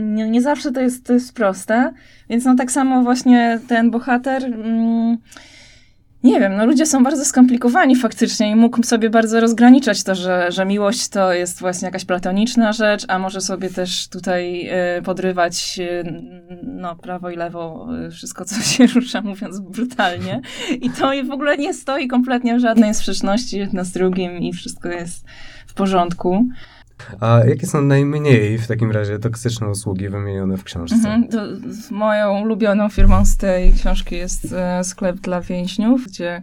nie, 0.00 0.30
nie 0.30 0.42
zawsze 0.42 0.72
to 0.72 0.80
jest, 0.80 1.06
to 1.06 1.12
jest 1.12 1.34
proste. 1.34 1.92
Więc 2.30 2.44
no 2.44 2.54
tak 2.56 2.72
samo 2.72 3.02
właśnie 3.02 3.60
ten 3.68 3.90
bohater... 3.90 4.44
Mm, 4.44 5.18
nie 6.22 6.40
wiem, 6.40 6.56
no 6.56 6.66
ludzie 6.66 6.86
są 6.86 7.04
bardzo 7.04 7.24
skomplikowani 7.24 7.96
faktycznie 7.96 8.50
i 8.50 8.54
mógł 8.54 8.82
sobie 8.82 9.10
bardzo 9.10 9.40
rozgraniczać 9.40 10.04
to, 10.04 10.14
że, 10.14 10.52
że 10.52 10.64
miłość 10.64 11.08
to 11.08 11.32
jest 11.32 11.60
właśnie 11.60 11.86
jakaś 11.86 12.04
platoniczna 12.04 12.72
rzecz, 12.72 13.04
a 13.08 13.18
może 13.18 13.40
sobie 13.40 13.70
też 13.70 14.08
tutaj 14.08 14.70
y, 14.98 15.02
podrywać 15.02 15.78
y, 15.78 16.22
no, 16.62 16.96
prawo 16.96 17.30
i 17.30 17.36
lewo 17.36 17.88
y, 18.06 18.10
wszystko, 18.10 18.44
co 18.44 18.60
się 18.60 18.86
rusza, 18.94 19.20
mówiąc 19.20 19.60
brutalnie. 19.60 20.40
I 20.80 20.90
to 20.90 21.10
w 21.24 21.30
ogóle 21.30 21.56
nie 21.56 21.74
stoi 21.74 22.08
kompletnie 22.08 22.56
w 22.56 22.60
żadnej 22.60 22.94
sprzeczności 22.94 23.58
jedno 23.58 23.84
z 23.84 23.92
drugim 23.92 24.38
i 24.38 24.52
wszystko 24.52 24.88
jest 24.88 25.26
w 25.66 25.74
porządku. 25.74 26.46
A 27.20 27.40
jakie 27.48 27.66
są 27.66 27.82
najmniej 27.82 28.58
w 28.58 28.66
takim 28.66 28.90
razie 28.90 29.18
toksyczne 29.18 29.68
usługi 29.68 30.08
wymienione 30.08 30.56
w 30.56 30.64
książce? 30.64 30.94
Mhm, 30.94 31.28
to 31.28 31.38
moją 31.90 32.40
ulubioną 32.40 32.88
firmą 32.88 33.24
z 33.24 33.36
tej 33.36 33.72
książki 33.72 34.16
jest 34.16 34.52
e, 34.52 34.84
sklep 34.84 35.16
dla 35.16 35.40
więźniów, 35.40 36.06
gdzie 36.06 36.42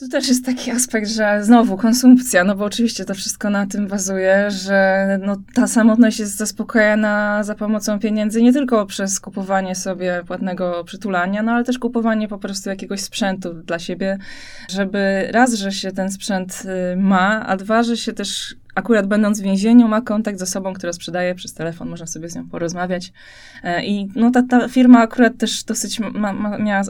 tu 0.00 0.08
też 0.08 0.28
jest 0.28 0.46
taki 0.46 0.70
aspekt, 0.70 1.08
że 1.08 1.44
znowu 1.44 1.76
konsumpcja, 1.76 2.44
no 2.44 2.54
bo 2.56 2.64
oczywiście 2.64 3.04
to 3.04 3.14
wszystko 3.14 3.50
na 3.50 3.66
tym 3.66 3.86
bazuje, 3.86 4.50
że 4.50 5.06
no, 5.22 5.36
ta 5.54 5.66
samotność 5.66 6.18
jest 6.18 6.36
zaspokojona 6.36 7.44
za 7.44 7.54
pomocą 7.54 7.98
pieniędzy 7.98 8.42
nie 8.42 8.52
tylko 8.52 8.86
przez 8.86 9.20
kupowanie 9.20 9.74
sobie 9.74 10.22
płatnego 10.26 10.84
przytulania, 10.84 11.42
no 11.42 11.52
ale 11.52 11.64
też 11.64 11.78
kupowanie 11.78 12.28
po 12.28 12.38
prostu 12.38 12.70
jakiegoś 12.70 13.00
sprzętu 13.00 13.54
dla 13.54 13.78
siebie, 13.78 14.18
żeby 14.68 15.28
raz, 15.32 15.54
że 15.54 15.72
się 15.72 15.92
ten 15.92 16.10
sprzęt 16.10 16.62
y, 16.92 16.96
ma, 16.96 17.46
a 17.46 17.56
dwa, 17.56 17.82
że 17.82 17.96
się 17.96 18.12
też 18.12 18.56
akurat 18.74 19.06
będąc 19.06 19.40
w 19.40 19.44
więzieniu, 19.44 19.88
ma 19.88 20.00
kontakt 20.00 20.38
z 20.38 20.42
osobą, 20.42 20.74
która 20.74 20.92
sprzedaje 20.92 21.34
przez 21.34 21.54
telefon, 21.54 21.88
można 21.88 22.06
sobie 22.06 22.28
z 22.28 22.36
nią 22.36 22.48
porozmawiać. 22.48 23.12
E, 23.64 23.84
I 23.84 24.08
no, 24.14 24.30
ta, 24.30 24.42
ta 24.42 24.68
firma 24.68 25.00
akurat 25.00 25.36
też 25.38 25.64
dosyć 25.64 26.00
ma, 26.00 26.32
ma, 26.32 26.58
miała 26.58 26.82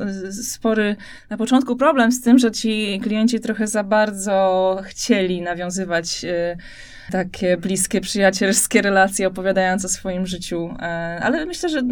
spory 0.42 0.96
na 1.30 1.36
początku 1.36 1.76
problem 1.76 2.12
z 2.12 2.20
tym, 2.20 2.38
że 2.38 2.50
ci 2.50 3.00
klienci 3.02 3.40
trochę 3.40 3.66
za 3.66 3.84
bardzo 3.84 4.78
chcieli 4.84 5.42
nawiązywać 5.42 6.24
e, 6.24 6.56
takie 7.10 7.56
bliskie, 7.56 8.00
przyjacielskie 8.00 8.82
relacje, 8.82 9.26
opowiadając 9.26 9.84
o 9.84 9.88
swoim 9.88 10.26
życiu. 10.26 10.74
E, 10.78 10.84
ale 11.22 11.46
myślę, 11.46 11.68
że 11.68 11.82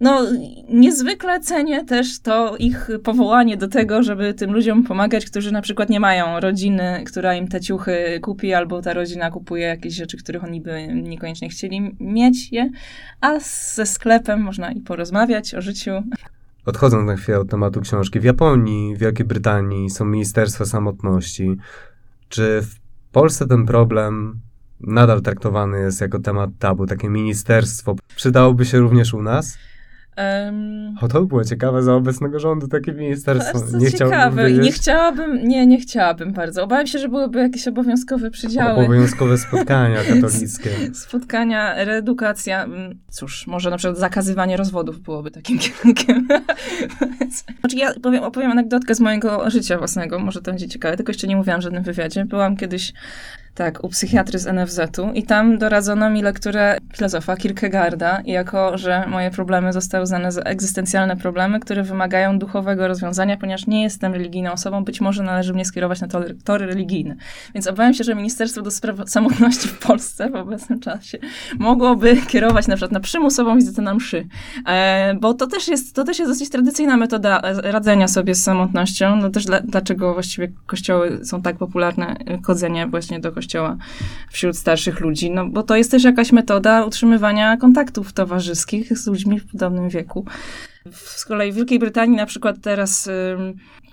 no, 0.00 0.26
niezwykle 0.68 1.40
cenię 1.40 1.84
też 1.84 2.20
to 2.20 2.56
ich 2.56 2.88
powołanie 3.04 3.56
do 3.56 3.68
tego, 3.68 4.02
żeby 4.02 4.34
tym 4.34 4.52
ludziom 4.52 4.84
pomagać, 4.84 5.26
którzy 5.26 5.52
na 5.52 5.62
przykład 5.62 5.90
nie 5.90 6.00
mają 6.00 6.40
rodziny, 6.40 7.04
która 7.06 7.34
im 7.34 7.48
te 7.48 7.60
ciuchy 7.60 8.20
kupi, 8.22 8.54
albo 8.54 8.82
ta 8.82 8.92
rodzina 8.92 9.30
kupuje 9.30 9.66
jakieś 9.66 9.94
rzeczy, 9.94 10.16
których 10.16 10.44
oni 10.44 10.60
by 10.60 10.86
niekoniecznie 10.86 11.48
chcieli 11.48 11.96
mieć 12.00 12.52
je, 12.52 12.70
a 13.20 13.38
ze 13.74 13.86
sklepem 13.86 14.40
można 14.40 14.72
i 14.72 14.80
porozmawiać 14.80 15.54
o 15.54 15.60
życiu. 15.60 15.90
Odchodząc 16.66 17.06
na 17.06 17.16
chwilę 17.16 17.40
od 17.40 17.50
tematu 17.50 17.80
książki, 17.80 18.20
w 18.20 18.24
Japonii, 18.24 18.96
w 18.96 18.98
Wielkiej 18.98 19.26
Brytanii 19.26 19.90
są 19.90 20.04
ministerstwa 20.04 20.64
samotności. 20.64 21.56
Czy 22.28 22.62
w 22.62 22.74
Polsce 23.12 23.46
ten 23.46 23.66
problem 23.66 24.40
nadal 24.80 25.22
traktowany 25.22 25.80
jest 25.80 26.00
jako 26.00 26.18
temat 26.18 26.50
tabu, 26.58 26.86
takie 26.86 27.08
ministerstwo? 27.08 27.96
Przydałoby 28.16 28.64
się 28.64 28.78
również 28.78 29.14
u 29.14 29.22
nas? 29.22 29.58
Um, 30.16 30.94
o, 31.00 31.08
to 31.08 31.20
by 31.20 31.26
było 31.26 31.44
ciekawe 31.44 31.82
za 31.82 31.94
obecnego 31.94 32.40
rządu, 32.40 32.68
takie 32.68 32.92
ministerstwo. 32.92 33.60
To 33.60 33.78
jest 33.78 33.98
ciekawe 33.98 34.50
i 34.50 34.58
nie 34.58 34.72
chciałabym, 34.72 35.48
nie, 35.48 35.66
nie 35.66 35.80
chciałabym 35.80 36.32
bardzo. 36.32 36.62
Obawiam 36.62 36.86
się, 36.86 36.98
że 36.98 37.08
byłyby 37.08 37.38
jakieś 37.38 37.68
obowiązkowe 37.68 38.30
przydziały. 38.30 38.84
Obowiązkowe 38.84 39.38
spotkania 39.38 39.96
katolickie. 40.08 40.70
spotkania, 40.94 41.84
reedukacja. 41.84 42.66
Cóż, 43.10 43.46
może 43.46 43.70
na 43.70 43.76
przykład 43.76 43.98
zakazywanie 43.98 44.56
rozwodów 44.56 45.00
byłoby 45.00 45.30
takim 45.30 45.58
kierunkiem. 45.64 46.28
znaczy 47.60 47.76
ja 47.76 47.92
powiem, 48.02 48.24
opowiem 48.24 48.50
anegdotkę 48.50 48.94
z 48.94 49.00
mojego 49.00 49.50
życia 49.50 49.78
własnego, 49.78 50.18
może 50.18 50.42
to 50.42 50.50
będzie 50.50 50.68
ciekawe, 50.68 50.96
tylko 50.96 51.10
jeszcze 51.10 51.26
nie 51.26 51.36
mówiłam 51.36 51.60
w 51.60 51.64
żadnym 51.64 51.82
wywiadzie. 51.82 52.24
Byłam 52.24 52.56
kiedyś 52.56 52.92
tak, 53.54 53.84
u 53.84 53.88
psychiatry 53.88 54.38
z 54.38 54.46
NFZ-u 54.46 55.12
i 55.14 55.22
tam 55.22 55.58
doradzono 55.58 56.10
mi 56.10 56.22
lekturę 56.22 56.78
filozofa 56.96 57.36
Kierkegaarda 57.36 58.22
jako, 58.24 58.78
że 58.78 59.06
moje 59.08 59.30
problemy 59.30 59.72
zostały 59.72 60.04
uznane 60.04 60.32
za 60.32 60.42
egzystencjalne 60.42 61.16
problemy, 61.16 61.60
które 61.60 61.82
wymagają 61.82 62.38
duchowego 62.38 62.88
rozwiązania, 62.88 63.36
ponieważ 63.36 63.66
nie 63.66 63.82
jestem 63.82 64.12
religijną 64.12 64.52
osobą, 64.52 64.84
być 64.84 65.00
może 65.00 65.22
należy 65.22 65.54
mnie 65.54 65.64
skierować 65.64 66.00
na 66.00 66.08
tory, 66.08 66.36
tory 66.44 66.66
religijne. 66.66 67.16
Więc 67.54 67.66
obawiam 67.66 67.94
się, 67.94 68.04
że 68.04 68.14
Ministerstwo 68.14 68.62
do 68.62 68.70
Spraw 68.70 69.10
Samotności 69.10 69.68
w 69.68 69.78
Polsce 69.78 70.30
w 70.30 70.34
obecnym 70.34 70.80
czasie 70.80 71.18
mogłoby 71.58 72.16
kierować 72.16 72.66
na 72.66 72.76
przykład 72.76 72.92
na 72.92 73.00
przymusową 73.00 73.56
wizytę 73.56 73.82
na 73.82 73.94
mszy. 73.94 74.26
E, 74.68 75.14
bo 75.20 75.34
to 75.34 75.46
też, 75.46 75.68
jest, 75.68 75.94
to 75.94 76.04
też 76.04 76.18
jest 76.18 76.30
dosyć 76.30 76.50
tradycyjna 76.50 76.96
metoda 76.96 77.40
radzenia 77.62 78.08
sobie 78.08 78.34
z 78.34 78.42
samotnością. 78.42 79.16
No 79.16 79.30
też 79.30 79.44
dla, 79.44 79.60
dlaczego 79.60 80.12
właściwie 80.12 80.52
kościoły 80.66 81.20
są 81.24 81.42
tak 81.42 81.56
popularne, 81.56 82.16
chodzenie 82.42 82.86
właśnie 82.86 83.20
do 83.20 83.32
kościoła 83.32 83.41
kościoła 83.42 83.76
wśród 84.30 84.56
starszych 84.56 85.00
ludzi, 85.00 85.30
no 85.30 85.48
bo 85.48 85.62
to 85.62 85.76
jest 85.76 85.90
też 85.90 86.04
jakaś 86.04 86.32
metoda 86.32 86.84
utrzymywania 86.84 87.56
kontaktów 87.56 88.12
towarzyskich 88.12 88.98
z 88.98 89.06
ludźmi 89.06 89.40
w 89.40 89.50
podobnym 89.52 89.88
wieku. 89.88 90.26
Z 90.92 91.24
kolei 91.24 91.52
w 91.52 91.54
Wielkiej 91.54 91.78
Brytanii 91.78 92.16
na 92.16 92.26
przykład 92.26 92.56
teraz 92.62 93.10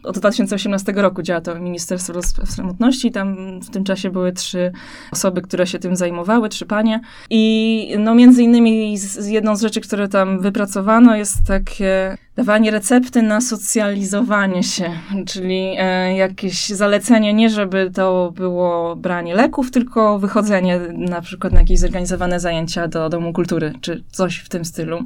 od 0.04 0.20
2018 0.20 0.92
roku 0.92 1.22
działa 1.22 1.42
to 1.42 1.60
Ministerstwo 1.60 2.22
Samotności. 2.46 3.12
Tam 3.12 3.60
w 3.60 3.70
tym 3.70 3.84
czasie 3.84 4.10
były 4.10 4.32
trzy 4.32 4.72
osoby, 5.12 5.42
które 5.42 5.68
się 5.68 5.80
tym 5.80 5.96
zajmowały, 5.96 6.50
trzy 6.50 6.66
panie. 6.66 7.02
I 7.30 7.96
no 8.00 8.16
między 8.16 8.44
innymi 8.44 8.98
z, 8.98 9.28
jedną 9.28 9.56
z 9.56 9.62
rzeczy, 9.62 9.82
które 9.82 10.08
tam 10.08 10.40
wypracowano 10.40 11.16
jest 11.16 11.38
takie 11.48 12.18
dawanie 12.36 12.72
recepty 12.72 13.22
na 13.22 13.42
socjalizowanie 13.42 14.64
się, 14.64 14.92
czyli 15.26 15.76
e, 15.78 16.16
jakieś 16.16 16.68
zalecenie, 16.68 17.34
nie 17.34 17.50
żeby 17.50 17.92
to 17.94 18.32
było 18.36 18.96
branie 18.96 19.36
leków, 19.36 19.72
tylko 19.72 20.20
wychodzenie 20.20 20.80
na 20.94 21.22
przykład 21.22 21.54
na 21.54 21.60
jakieś 21.60 21.80
zorganizowane 21.80 22.40
zajęcia 22.40 22.88
do 22.88 23.10
Domu 23.10 23.34
Kultury, 23.34 23.74
czy 23.82 24.04
coś 24.12 24.38
w 24.38 24.50
tym 24.50 24.66
stylu. 24.66 25.04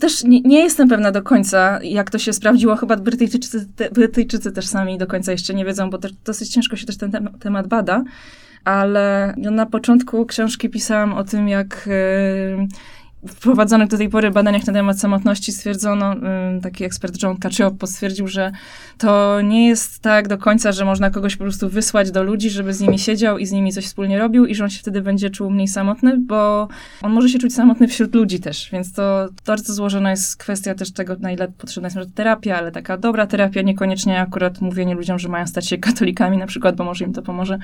Też 0.00 0.24
nie, 0.24 0.40
nie, 0.40 0.58
jestem 0.58 0.88
pewna 0.88 1.12
do 1.12 1.22
końca, 1.22 1.78
jak 1.82 2.10
to 2.10 2.18
się 2.18 2.32
sprawdziło. 2.32 2.76
Chyba 2.76 2.96
Brytyjczycy, 2.96 3.66
te, 3.76 3.90
Brytyjczycy 3.90 4.52
też 4.52 4.66
sami 4.66 4.98
do 4.98 5.06
końca 5.06 5.32
jeszcze 5.32 5.54
nie 5.54 5.64
wiedzą, 5.64 5.90
bo 5.90 5.98
też 5.98 6.12
dosyć 6.12 6.48
ciężko 6.48 6.76
się 6.76 6.86
też 6.86 6.96
ten 6.96 7.28
temat 7.40 7.66
bada. 7.68 8.04
Ale 8.64 9.34
na 9.36 9.66
początku 9.66 10.26
książki 10.26 10.70
pisałam 10.70 11.12
o 11.12 11.24
tym, 11.24 11.48
jak 11.48 11.88
w 13.28 13.40
prowadzonych 13.40 13.88
do 13.88 13.98
tej 13.98 14.08
pory 14.08 14.30
badaniach 14.30 14.66
na 14.66 14.72
temat 14.72 15.00
samotności 15.00 15.52
stwierdzono, 15.52 16.14
taki 16.62 16.84
ekspert 16.84 17.22
John 17.22 17.36
Cacioppo 17.36 17.86
stwierdził, 17.86 18.28
że 18.28 18.52
to 18.98 19.40
nie 19.40 19.68
jest 19.68 20.02
tak 20.02 20.28
do 20.28 20.38
końca, 20.38 20.72
że 20.72 20.84
można 20.84 21.10
kogoś 21.10 21.36
po 21.36 21.44
prostu 21.44 21.68
wysłać 21.68 22.10
do 22.10 22.22
ludzi, 22.22 22.50
żeby 22.50 22.74
z 22.74 22.80
nimi 22.80 22.98
siedział 22.98 23.38
i 23.38 23.46
z 23.46 23.52
nimi 23.52 23.72
coś 23.72 23.84
wspólnie 23.84 24.18
robił 24.18 24.46
i 24.46 24.54
że 24.54 24.64
on 24.64 24.70
się 24.70 24.78
wtedy 24.78 25.02
będzie 25.02 25.30
czuł 25.30 25.50
mniej 25.50 25.68
samotny, 25.68 26.18
bo 26.20 26.68
on 27.02 27.12
może 27.12 27.28
się 27.28 27.38
czuć 27.38 27.54
samotny 27.54 27.88
wśród 27.88 28.14
ludzi 28.14 28.40
też, 28.40 28.68
więc 28.72 28.92
to 28.92 29.28
bardzo 29.46 29.74
złożona 29.74 30.10
jest 30.10 30.36
kwestia 30.36 30.74
też 30.74 30.92
tego, 30.92 31.16
na 31.20 31.32
ile 31.32 31.48
potrzebna 31.48 31.88
jest 31.94 32.14
terapia, 32.14 32.58
ale 32.58 32.72
taka 32.72 32.96
dobra 32.96 33.26
terapia, 33.26 33.62
niekoniecznie 33.62 34.20
akurat 34.20 34.60
mówienie 34.60 34.94
ludziom, 34.94 35.18
że 35.18 35.28
mają 35.28 35.46
stać 35.46 35.68
się 35.68 35.78
katolikami 35.78 36.38
na 36.38 36.46
przykład, 36.46 36.76
bo 36.76 36.84
może 36.84 37.04
im 37.04 37.12
to 37.12 37.22
pomoże. 37.22 37.58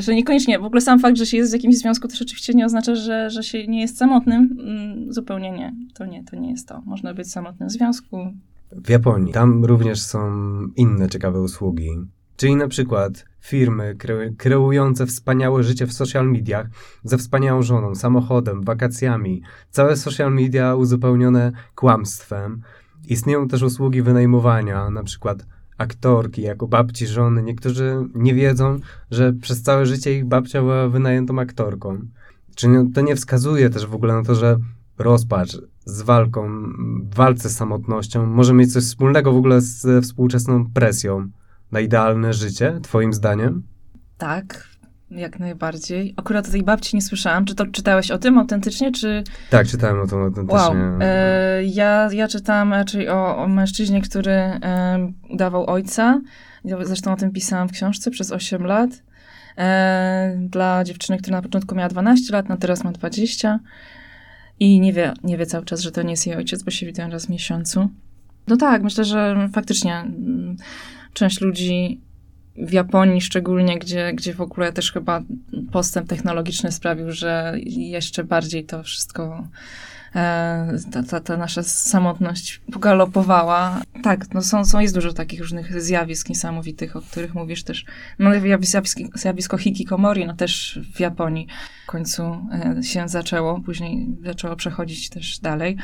Że 0.00 0.14
niekoniecznie, 0.14 0.58
w 0.58 0.64
ogóle 0.64 0.80
sam 0.80 0.98
fakt, 1.00 1.16
że 1.16 1.26
się 1.26 1.36
jest 1.36 1.52
w 1.52 1.54
jakimś 1.54 1.78
związku 1.78 2.08
też 2.08 2.22
oczywiście 2.22 2.52
nie 2.54 2.66
oznacza, 2.66 2.94
że, 2.94 3.30
że 3.30 3.42
się 3.42 3.66
nie 3.66 3.80
jest 3.80 3.98
samotnym, 3.98 4.43
Mm, 4.58 5.12
zupełnie 5.12 5.52
nie. 5.52 5.74
To 5.94 6.06
nie, 6.06 6.24
to 6.24 6.36
nie 6.36 6.50
jest 6.50 6.68
to. 6.68 6.82
Można 6.86 7.14
być 7.14 7.26
w 7.26 7.30
samotnym 7.30 7.70
związku. 7.70 8.32
W 8.72 8.88
Japonii. 8.88 9.32
Tam 9.32 9.64
również 9.64 10.02
są 10.02 10.30
inne 10.76 11.08
ciekawe 11.08 11.40
usługi. 11.40 11.90
Czyli 12.36 12.56
na 12.56 12.68
przykład 12.68 13.24
firmy 13.40 13.96
kreujące 14.38 15.06
wspaniałe 15.06 15.62
życie 15.62 15.86
w 15.86 15.92
social 15.92 16.30
mediach 16.30 16.66
ze 17.04 17.18
wspaniałą 17.18 17.62
żoną, 17.62 17.94
samochodem, 17.94 18.62
wakacjami. 18.62 19.42
Całe 19.70 19.96
social 19.96 20.34
media 20.34 20.74
uzupełnione 20.74 21.52
kłamstwem. 21.74 22.62
Istnieją 23.08 23.48
też 23.48 23.62
usługi 23.62 24.02
wynajmowania, 24.02 24.90
na 24.90 25.02
przykład 25.02 25.46
aktorki 25.78 26.42
jako 26.42 26.66
babci 26.66 27.06
żony. 27.06 27.42
Niektórzy 27.42 27.96
nie 28.14 28.34
wiedzą, 28.34 28.80
że 29.10 29.32
przez 29.32 29.62
całe 29.62 29.86
życie 29.86 30.18
ich 30.18 30.24
babcia 30.24 30.60
była 30.60 30.88
wynajętą 30.88 31.38
aktorką. 31.38 31.98
Czy 32.54 32.68
to 32.94 33.00
nie 33.00 33.16
wskazuje 33.16 33.70
też 33.70 33.86
w 33.86 33.94
ogóle 33.94 34.14
na 34.14 34.22
to, 34.22 34.34
że 34.34 34.56
rozpacz 34.98 35.58
z 35.84 36.02
walką, 36.02 36.48
w 37.10 37.14
walce 37.14 37.48
z 37.48 37.56
samotnością 37.56 38.26
może 38.26 38.54
mieć 38.54 38.72
coś 38.72 38.84
wspólnego 38.84 39.32
w 39.32 39.36
ogóle 39.36 39.60
ze 39.60 40.00
współczesną 40.00 40.70
presją 40.74 41.28
na 41.72 41.80
idealne 41.80 42.32
życie, 42.32 42.78
twoim 42.82 43.12
zdaniem? 43.12 43.62
Tak, 44.18 44.68
Jak 45.10 45.38
najbardziej. 45.40 46.14
Akurat 46.16 46.48
o 46.48 46.50
tej 46.50 46.62
babci 46.62 46.96
nie 46.96 47.02
słyszałam. 47.02 47.44
Czy 47.44 47.54
to 47.54 47.66
czytałeś 47.66 48.10
o 48.10 48.18
tym 48.18 48.38
autentycznie, 48.38 48.92
czy... 48.92 49.24
Tak, 49.50 49.66
czytałem 49.66 50.00
o 50.00 50.06
tym 50.06 50.18
autentycznie. 50.18 50.58
Wow. 50.58 50.74
E, 51.00 51.64
ja, 51.64 52.08
ja 52.12 52.28
czytałam 52.28 52.72
raczej 52.72 53.08
o, 53.08 53.36
o 53.36 53.48
mężczyźnie, 53.48 54.02
który 54.02 54.32
e, 54.32 55.12
udawał 55.30 55.66
ojca. 55.66 56.20
Zresztą 56.82 57.12
o 57.12 57.16
tym 57.16 57.32
pisałam 57.32 57.68
w 57.68 57.72
książce 57.72 58.10
przez 58.10 58.32
8 58.32 58.66
lat. 58.66 58.90
E, 59.58 60.36
dla 60.38 60.84
dziewczyny, 60.84 61.18
która 61.18 61.36
na 61.36 61.42
początku 61.42 61.74
miała 61.74 61.88
12 61.88 62.32
lat, 62.32 62.48
no 62.48 62.56
teraz 62.56 62.84
ma 62.84 62.92
20. 62.92 63.60
I 64.60 64.80
nie 64.80 64.92
wie, 64.92 65.12
nie 65.24 65.38
wie 65.38 65.46
cały 65.46 65.64
czas, 65.64 65.80
że 65.80 65.92
to 65.92 66.02
nie 66.02 66.10
jest 66.10 66.26
jej 66.26 66.36
ojciec, 66.36 66.62
bo 66.62 66.70
się 66.70 66.86
widziałem 66.86 67.12
raz 67.12 67.26
w 67.26 67.30
miesiącu. 67.30 67.88
No 68.48 68.56
tak, 68.56 68.82
myślę, 68.82 69.04
że 69.04 69.48
faktycznie 69.52 69.96
mm, 69.96 70.56
część 71.12 71.40
ludzi 71.40 72.00
w 72.56 72.72
Japonii 72.72 73.20
szczególnie, 73.20 73.78
gdzie, 73.78 74.12
gdzie 74.14 74.34
w 74.34 74.40
ogóle 74.40 74.72
też 74.72 74.92
chyba 74.92 75.22
postęp 75.72 76.08
technologiczny 76.08 76.72
sprawił, 76.72 77.12
że 77.12 77.54
jeszcze 77.66 78.24
bardziej 78.24 78.64
to 78.64 78.82
wszystko 78.82 79.48
ta, 80.92 81.02
ta, 81.02 81.20
ta 81.20 81.36
nasza 81.36 81.62
samotność 81.62 82.60
pogalopowała. 82.72 83.80
Tak, 84.02 84.34
no 84.34 84.42
są, 84.42 84.64
są, 84.64 84.80
jest 84.80 84.94
dużo 84.94 85.12
takich 85.12 85.40
różnych 85.40 85.82
zjawisk 85.82 86.28
niesamowitych, 86.28 86.96
o 86.96 87.00
których 87.00 87.34
mówisz 87.34 87.64
też. 87.64 87.84
No 88.18 88.30
zjawisko, 88.60 89.02
zjawisko 89.14 89.58
hikikomori, 89.58 90.26
no 90.26 90.34
też 90.34 90.80
w 90.94 91.00
Japonii 91.00 91.48
w 91.84 91.86
końcu 91.86 92.22
e, 92.22 92.82
się 92.82 93.08
zaczęło, 93.08 93.60
później 93.60 94.08
zaczęło 94.24 94.56
przechodzić 94.56 95.08
też 95.08 95.38
dalej. 95.38 95.76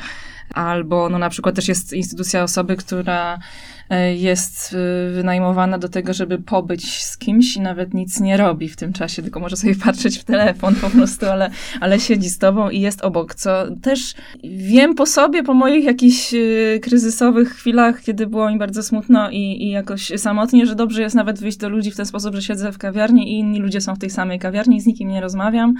Albo 0.53 1.09
no 1.09 1.17
na 1.17 1.29
przykład 1.29 1.55
też 1.55 1.67
jest 1.67 1.93
instytucja 1.93 2.43
osoby, 2.43 2.75
która 2.75 3.39
E, 3.80 3.80
jest 3.95 4.73
e, 4.73 5.11
wynajmowana 5.11 5.77
do 5.77 5.89
tego, 5.89 6.13
żeby 6.13 6.39
pobyć 6.39 7.03
z 7.03 7.17
kimś 7.17 7.55
i 7.55 7.61
nawet 7.61 7.93
nic 7.93 8.19
nie 8.19 8.37
robi 8.37 8.69
w 8.69 8.75
tym 8.75 8.93
czasie, 8.93 9.21
tylko 9.21 9.39
może 9.39 9.55
sobie 9.57 9.75
patrzeć 9.75 10.17
w 10.17 10.23
telefon 10.23 10.75
po 10.75 10.89
prostu, 10.89 11.25
ale, 11.25 11.49
ale 11.79 11.99
siedzi 11.99 12.29
z 12.29 12.37
tobą 12.37 12.69
i 12.69 12.81
jest 12.81 13.01
obok, 13.01 13.35
co 13.35 13.63
też 13.81 14.13
wiem 14.43 14.95
po 14.95 15.05
sobie, 15.05 15.43
po 15.43 15.53
moich 15.53 15.85
jakichś 15.85 16.33
e, 16.33 16.79
kryzysowych 16.79 17.49
chwilach, 17.49 18.01
kiedy 18.01 18.27
było 18.27 18.51
mi 18.51 18.57
bardzo 18.57 18.83
smutno 18.83 19.29
i, 19.29 19.63
i 19.63 19.69
jakoś 19.69 20.11
samotnie, 20.17 20.65
że 20.65 20.75
dobrze 20.75 21.01
jest 21.01 21.15
nawet 21.15 21.39
wyjść 21.39 21.57
do 21.57 21.69
ludzi 21.69 21.91
w 21.91 21.95
ten 21.95 22.05
sposób, 22.05 22.35
że 22.35 22.41
siedzę 22.41 22.71
w 22.71 22.77
kawiarni 22.77 23.31
i 23.33 23.39
inni 23.39 23.59
ludzie 23.59 23.81
są 23.81 23.95
w 23.95 23.99
tej 23.99 24.09
samej 24.09 24.39
kawiarni 24.39 24.77
i 24.77 24.81
z 24.81 24.85
nikim 24.85 25.09
nie 25.09 25.21
rozmawiam. 25.21 25.73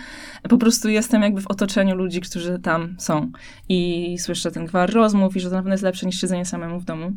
Po 0.50 0.58
prostu 0.58 0.89
jestem 0.89 1.22
jakby 1.22 1.41
w 1.41 1.48
otoczeniu 1.48 1.96
ludzi, 1.96 2.22
którzy 2.22 2.60
tam 2.60 2.96
są 3.00 3.32
i 3.70 4.15
słyszę 4.20 4.51
ten 4.51 4.65
gwar 4.65 4.94
rozmów 4.94 5.36
i 5.36 5.39
że 5.39 5.50
to 5.50 5.56
na 5.56 5.62
pewno 5.62 5.74
jest 5.74 5.84
lepsze 5.84 6.06
niż 6.06 6.22
siedzenie 6.22 6.46
samemu 6.46 6.80
w 6.80 6.86
domu. 6.86 7.12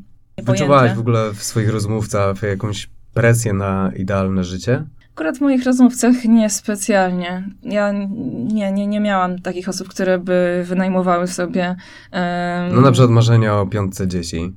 Wyczuwałaś 0.44 0.92
w 0.92 0.98
ogóle 0.98 1.34
w 1.34 1.42
swoich 1.42 1.70
rozmówcach 1.70 2.42
jakąś 2.42 2.90
presję 3.14 3.52
na 3.52 3.92
idealne 3.96 4.44
życie? 4.44 4.84
Akurat 5.14 5.38
w 5.38 5.40
moich 5.40 5.64
rozmówcach 5.64 6.24
nie 6.24 6.50
specjalnie. 6.50 7.48
Ja 7.62 7.92
nie, 7.92 8.72
nie, 8.72 8.86
nie 8.86 9.00
miałam 9.00 9.38
takich 9.38 9.68
osób, 9.68 9.88
które 9.88 10.18
by 10.18 10.64
wynajmowały 10.66 11.26
sobie. 11.26 11.76
Um... 12.12 12.74
No 12.74 12.80
na 12.80 12.92
przykład 12.92 13.10
marzenia 13.10 13.60
o 13.60 13.66
piątce 13.66 14.08
dzieci. 14.08 14.54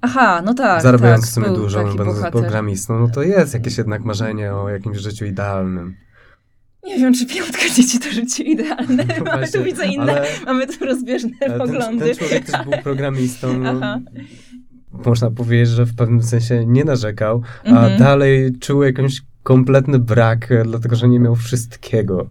Aha, 0.00 0.42
no 0.44 0.54
tak. 0.54 0.82
Zarabiając 0.82 1.22
tak, 1.22 1.30
w 1.30 1.34
sumie 1.34 1.48
dużo, 1.48 1.84
będąc 1.84 2.18
bohater. 2.18 2.32
programistą, 2.32 3.00
no 3.00 3.08
to 3.08 3.22
jest 3.22 3.54
jakieś 3.54 3.78
jednak 3.78 4.04
marzenie 4.04 4.54
o 4.54 4.68
jakimś 4.68 4.98
życiu 4.98 5.24
idealnym. 5.24 5.96
Nie 6.84 6.98
wiem, 6.98 7.14
czy 7.14 7.26
piątka 7.26 7.62
dzieci 7.76 7.98
to 7.98 8.10
życie 8.10 8.44
idealne. 8.44 9.04
No 9.18 9.24
mamy 9.24 9.48
tu 9.48 9.64
widzę 9.64 9.86
inne, 9.86 10.12
ale, 10.12 10.26
mamy 10.46 10.66
tu 10.66 10.84
rozbieżne 10.84 11.30
poglądy. 11.58 12.04
Ten 12.04 12.16
człowiek 12.16 12.44
też 12.44 12.64
był 12.64 12.82
programistą. 12.82 13.58
No, 13.58 14.00
można 14.92 15.30
powiedzieć, 15.30 15.68
że 15.68 15.86
w 15.86 15.94
pewnym 15.94 16.22
sensie 16.22 16.66
nie 16.66 16.84
narzekał, 16.84 17.42
a 17.64 17.68
mhm. 17.68 17.98
dalej 17.98 18.58
czuł 18.60 18.82
jakiś 18.82 19.22
kompletny 19.42 19.98
brak, 19.98 20.52
e, 20.52 20.62
dlatego 20.64 20.96
że 20.96 21.08
nie 21.08 21.20
miał 21.20 21.36
wszystkiego. 21.36 22.30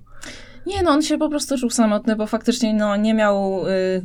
Nie, 0.65 0.83
no 0.83 0.91
on 0.91 1.01
się 1.01 1.17
po 1.17 1.29
prostu 1.29 1.57
czuł 1.57 1.69
samotny, 1.69 2.15
bo 2.15 2.27
faktycznie 2.27 2.73
no, 2.73 2.95
nie 2.95 3.13
miał. 3.13 3.67
Y, 3.67 4.01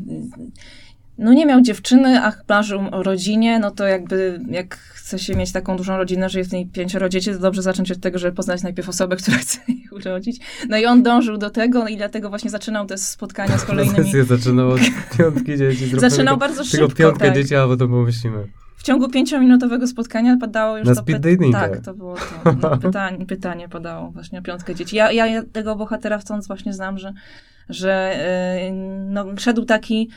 no 1.19 1.33
nie 1.33 1.47
miał 1.47 1.61
dziewczyny, 1.61 2.21
a 2.21 2.33
marzył 2.49 2.81
o 2.93 3.03
rodzinie, 3.03 3.59
no 3.59 3.71
to 3.71 3.87
jakby 3.87 4.41
jak 4.51 4.77
chce 4.77 5.19
się 5.19 5.37
mieć 5.37 5.53
taką 5.53 5.77
dużą 5.77 5.97
rodzinę, 5.97 6.29
że 6.29 6.39
jest 6.39 6.51
w 6.51 6.53
niej 6.53 6.67
pięcioro 6.67 7.09
dzieci, 7.09 7.31
to 7.31 7.39
dobrze 7.39 7.63
zacząć 7.63 7.93
od 7.93 8.01
tego, 8.01 8.19
żeby 8.19 8.37
poznać 8.37 8.63
najpierw 8.63 8.89
osobę, 8.89 9.17
która 9.23 9.37
chce 9.37 9.59
ich 9.69 9.93
urodzić. 9.93 10.41
No 10.69 10.77
i 10.77 10.87
on 10.87 11.03
dążył 11.03 11.37
do 11.37 11.51
tego 11.51 11.89
i 11.89 11.97
dlatego 11.97 12.29
właśnie 12.29 12.51
zaczynał 12.51 12.87
te 12.87 12.99
spotkania 12.99 13.59
z 13.59 13.65
kolejnymi... 13.71 14.25
zaczynał 14.25 14.71
od 14.71 14.81
piątki 15.19 15.59
dzieci. 15.59 16.01
Zaczynał 16.01 16.37
bardzo 16.37 16.65
szybko, 16.65 16.87
Tylko 16.87 16.99
piątkę 16.99 17.27
tak. 17.27 17.35
dzieci, 17.35 17.57
a 17.57 17.67
potem 17.67 17.89
pomyślimy. 17.89 18.49
W 18.77 18.83
ciągu 18.83 19.09
pięciominutowego 19.09 19.87
spotkania 19.87 20.37
padało 20.41 20.79
już 20.79 20.89
Na 20.89 20.95
to 20.95 21.03
pytanie. 21.03 21.53
Tak, 21.53 21.81
to 21.81 21.95
było 21.95 22.15
to. 22.15 22.57
No, 22.63 22.79
pytanie, 22.79 23.27
pytanie 23.27 23.69
padało 23.69 24.11
właśnie 24.11 24.39
o 24.39 24.43
piątkę 24.43 24.75
dzieci. 24.75 24.97
Ja, 24.97 25.13
ja 25.13 25.43
tego 25.53 25.77
bohatera 25.77 26.19
wcąd 26.19 26.47
właśnie 26.47 26.73
znam, 26.73 26.99
że, 26.99 27.13
że 27.69 28.17
yy, 28.65 28.73
no, 29.11 29.27
szedł 29.39 29.65
taki 29.65 30.11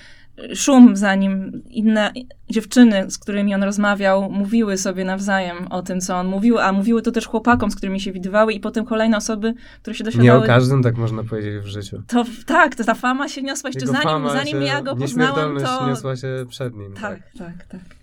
szum, 0.56 0.96
zanim 0.96 1.62
inne 1.70 2.12
dziewczyny, 2.50 3.12
z 3.12 3.18
którymi 3.18 3.56
on 3.56 3.64
rozmawiał, 3.64 4.32
mówiły 4.32 4.78
sobie 4.78 5.06
nawzajem 5.06 5.68
o 5.70 5.82
tym, 5.82 6.02
co 6.02 6.16
on 6.16 6.28
mówił, 6.28 6.60
a 6.60 6.72
mówiły 6.72 7.02
to 7.02 7.12
też 7.12 7.28
chłopakom, 7.28 7.72
z 7.72 7.76
którymi 7.76 8.00
się 8.00 8.12
widywały 8.12 8.54
i 8.54 8.60
potem 8.60 8.86
kolejne 8.86 9.18
osoby, 9.18 9.54
które 9.82 9.96
się 9.96 10.04
doświadczały. 10.04 10.40
Nie 10.40 10.46
o 10.46 10.48
każdym 10.48 10.84
tak 10.84 10.98
można 10.98 11.24
powiedzieć 11.24 11.64
w 11.64 11.68
życiu. 11.68 12.04
To 12.08 12.26
tak, 12.46 12.76
to 12.76 12.84
ta 12.84 12.94
fama 12.94 13.28
się 13.28 13.42
niosła 13.42 13.70
jeszcze 13.70 13.86
Jego 13.86 14.02
zanim, 14.04 14.30
zanim 14.30 14.62
ja 14.62 14.82
go 14.82 14.96
poznałam, 14.96 15.58
to... 15.58 15.88
niosła 15.88 16.16
się 16.16 16.46
przed 16.50 16.76
nim. 16.76 16.94
Tak, 16.94 17.20
tak, 17.38 17.38
tak. 17.38 17.66
tak. 17.68 17.97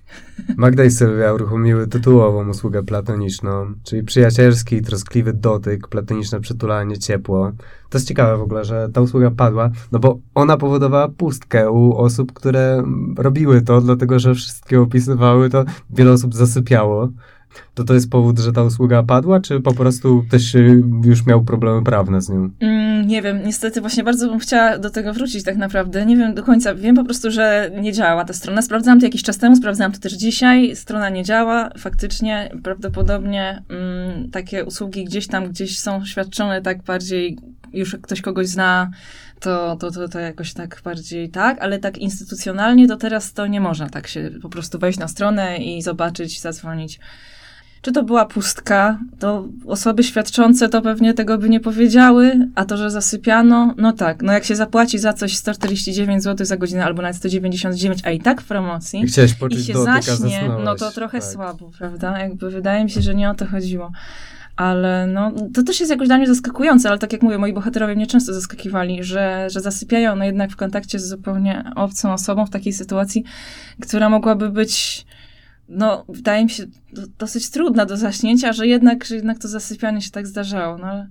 Magda 0.56 0.84
i 0.84 0.90
Sylwia 0.90 1.32
uruchomiły 1.32 1.86
tytułową 1.86 2.48
usługę 2.48 2.82
platoniczną, 2.82 3.74
czyli 3.82 4.02
przyjacielski, 4.02 4.82
troskliwy 4.82 5.32
dotyk, 5.32 5.88
platoniczne 5.88 6.40
przytulanie, 6.40 6.98
ciepło. 6.98 7.52
To 7.90 7.98
jest 7.98 8.08
ciekawe 8.08 8.36
w 8.36 8.42
ogóle, 8.42 8.64
że 8.64 8.88
ta 8.92 9.00
usługa 9.00 9.30
padła, 9.30 9.70
no 9.92 9.98
bo 9.98 10.18
ona 10.34 10.56
powodowała 10.56 11.08
pustkę 11.08 11.70
u 11.70 11.96
osób, 11.96 12.32
które 12.32 12.84
robiły 13.18 13.62
to, 13.62 13.80
dlatego 13.80 14.18
że 14.18 14.34
wszystkie 14.34 14.80
opisywały 14.80 15.50
to, 15.50 15.64
wiele 15.90 16.12
osób 16.12 16.34
zasypiało 16.34 17.08
to 17.74 17.84
to 17.84 17.94
jest 17.94 18.10
powód, 18.10 18.38
że 18.38 18.52
ta 18.52 18.62
usługa 18.62 19.02
padła, 19.02 19.40
czy 19.40 19.60
po 19.60 19.74
prostu 19.74 20.24
też 20.30 20.56
już 21.04 21.26
miał 21.26 21.44
problemy 21.44 21.82
prawne 21.82 22.20
z 22.20 22.28
nią? 22.28 22.50
Mm, 22.60 22.93
nie 23.06 23.22
wiem, 23.22 23.40
niestety 23.44 23.80
właśnie 23.80 24.04
bardzo 24.04 24.28
bym 24.28 24.38
chciała 24.38 24.78
do 24.78 24.90
tego 24.90 25.12
wrócić 25.12 25.44
tak 25.44 25.56
naprawdę. 25.56 26.06
Nie 26.06 26.16
wiem 26.16 26.34
do 26.34 26.42
końca, 26.42 26.74
wiem 26.74 26.96
po 26.96 27.04
prostu, 27.04 27.30
że 27.30 27.70
nie 27.80 27.92
działa 27.92 28.24
ta 28.24 28.32
strona. 28.32 28.62
Sprawdzałam 28.62 29.00
to 29.00 29.06
jakiś 29.06 29.22
czas 29.22 29.38
temu, 29.38 29.56
sprawdzałam 29.56 29.92
to 29.92 29.98
też 29.98 30.12
dzisiaj. 30.12 30.76
Strona 30.76 31.08
nie 31.08 31.24
działa, 31.24 31.70
faktycznie 31.78 32.50
prawdopodobnie 32.62 33.62
mm, 33.68 34.30
takie 34.30 34.64
usługi 34.64 35.04
gdzieś 35.04 35.26
tam, 35.26 35.48
gdzieś 35.48 35.78
są 35.78 36.04
świadczone 36.04 36.62
tak 36.62 36.82
bardziej, 36.82 37.38
już 37.72 37.96
ktoś 38.02 38.20
kogoś 38.20 38.46
zna, 38.46 38.90
to, 39.40 39.76
to, 39.76 39.90
to, 39.90 40.08
to 40.08 40.20
jakoś 40.20 40.52
tak 40.52 40.80
bardziej 40.84 41.30
tak, 41.30 41.58
ale 41.60 41.78
tak 41.78 41.98
instytucjonalnie 41.98 42.88
to 42.88 42.96
teraz 42.96 43.32
to 43.32 43.46
nie 43.46 43.60
można 43.60 43.88
tak 43.88 44.06
się 44.06 44.30
po 44.42 44.48
prostu 44.48 44.78
wejść 44.78 44.98
na 44.98 45.08
stronę 45.08 45.58
i 45.58 45.82
zobaczyć, 45.82 46.40
zadzwonić. 46.40 47.00
Czy 47.84 47.92
to 47.92 48.02
była 48.02 48.24
pustka, 48.24 48.98
to 49.18 49.48
osoby 49.66 50.02
świadczące 50.02 50.68
to 50.68 50.82
pewnie 50.82 51.14
tego 51.14 51.38
by 51.38 51.48
nie 51.48 51.60
powiedziały, 51.60 52.48
a 52.54 52.64
to, 52.64 52.76
że 52.76 52.90
zasypiano, 52.90 53.74
no 53.78 53.92
tak, 53.92 54.22
no 54.22 54.32
jak 54.32 54.44
się 54.44 54.56
zapłaci 54.56 54.98
za 54.98 55.12
coś 55.12 55.36
149 55.36 56.22
zł 56.22 56.46
za 56.46 56.56
godzinę 56.56 56.84
albo 56.84 57.02
nawet 57.02 57.16
199, 57.16 57.98
a 58.04 58.10
i 58.10 58.20
tak 58.20 58.40
w 58.40 58.44
promocji 58.44 59.00
I, 59.00 59.06
chciałeś 59.06 59.34
poczuć 59.34 59.60
i 59.60 59.64
się 59.64 59.84
zaśnie, 59.84 60.50
no 60.64 60.74
to 60.74 60.90
trochę 60.90 61.20
tak. 61.20 61.28
słabo, 61.30 61.70
prawda? 61.78 62.18
Jakby 62.18 62.50
wydaje 62.50 62.84
mi 62.84 62.90
się, 62.90 63.02
że 63.02 63.14
nie 63.14 63.30
o 63.30 63.34
to 63.34 63.46
chodziło. 63.46 63.92
Ale 64.56 65.06
no, 65.06 65.32
to 65.54 65.62
też 65.62 65.80
jest 65.80 65.90
jakoś 65.90 66.08
dla 66.08 66.16
mnie 66.18 66.26
zaskakujące, 66.26 66.88
ale 66.88 66.98
tak 66.98 67.12
jak 67.12 67.22
mówię, 67.22 67.38
moi 67.38 67.52
bohaterowie 67.52 67.94
mnie 67.94 68.06
często 68.06 68.34
zaskakiwali, 68.34 69.04
że, 69.04 69.46
że 69.50 69.60
zasypiają 69.60 70.16
no 70.16 70.24
jednak 70.24 70.50
w 70.50 70.56
kontakcie 70.56 70.98
z 70.98 71.08
zupełnie 71.08 71.64
obcą 71.76 72.12
osobą 72.12 72.46
w 72.46 72.50
takiej 72.50 72.72
sytuacji, 72.72 73.24
która 73.80 74.08
mogłaby 74.08 74.50
być 74.50 75.06
no, 75.68 76.04
wydaje 76.08 76.44
mi 76.44 76.50
się 76.50 76.64
dosyć 77.18 77.50
trudna 77.50 77.86
do 77.86 77.96
zaśnięcia, 77.96 78.52
że 78.52 78.66
jednak, 78.66 79.04
że 79.04 79.14
jednak 79.14 79.38
to 79.38 79.48
zasypianie 79.48 80.02
się 80.02 80.10
tak 80.10 80.26
zdarzało. 80.26 80.78
No. 80.78 81.06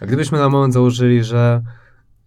A 0.00 0.06
gdybyśmy 0.06 0.38
na 0.38 0.48
moment 0.48 0.74
założyli, 0.74 1.24
że 1.24 1.62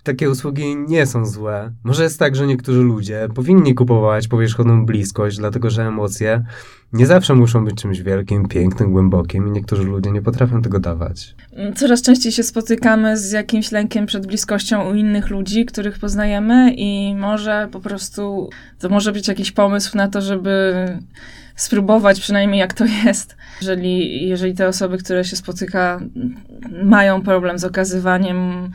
takie 0.10 0.30
usługi 0.30 0.76
nie 0.88 1.06
są 1.06 1.26
złe. 1.26 1.72
Może 1.84 2.04
jest 2.04 2.20
tak, 2.20 2.36
że 2.36 2.48
niektórzy 2.48 2.82
ludzie 2.82 3.28
powinni 3.36 3.76
kupować 3.76 4.28
powierzchowną 4.28 4.86
bliskość, 4.86 5.38
dlatego 5.38 5.70
że 5.70 5.88
emocje 5.88 6.44
nie 6.94 7.06
zawsze 7.06 7.36
muszą 7.36 7.66
być 7.66 7.82
czymś 7.82 8.02
wielkim, 8.02 8.48
pięknym, 8.48 8.92
głębokim 8.92 9.48
i 9.48 9.52
niektórzy 9.52 9.84
ludzie 9.84 10.12
nie 10.12 10.22
potrafią 10.22 10.62
tego 10.62 10.80
dawać. 10.80 11.36
Coraz 11.76 12.02
częściej 12.02 12.32
się 12.32 12.44
spotykamy 12.44 13.18
z 13.18 13.32
jakimś 13.32 13.72
lękiem 13.72 14.06
przed 14.06 14.28
bliskością 14.28 14.92
u 14.92 14.96
innych 14.96 15.30
ludzi, 15.30 15.66
których 15.66 16.00
poznajemy 16.00 16.74
i 16.74 17.16
może 17.16 17.68
po 17.72 17.80
prostu 17.80 18.50
to 18.80 18.90
może 18.90 19.12
być 19.12 19.28
jakiś 19.28 19.52
pomysł 19.52 19.98
na 19.98 20.08
to, 20.08 20.22
żeby 20.22 20.74
spróbować 21.56 22.20
przynajmniej 22.20 22.60
jak 22.60 22.74
to 22.74 22.86
jest. 23.06 23.36
Jeżeli, 23.62 24.28
jeżeli 24.28 24.54
te 24.54 24.68
osoby, 24.68 24.98
które 24.98 25.26
się 25.26 25.36
spotyka, 25.36 26.00
mają 26.84 27.22
problem 27.22 27.60
z 27.60 27.64
okazywaniem 27.64 28.70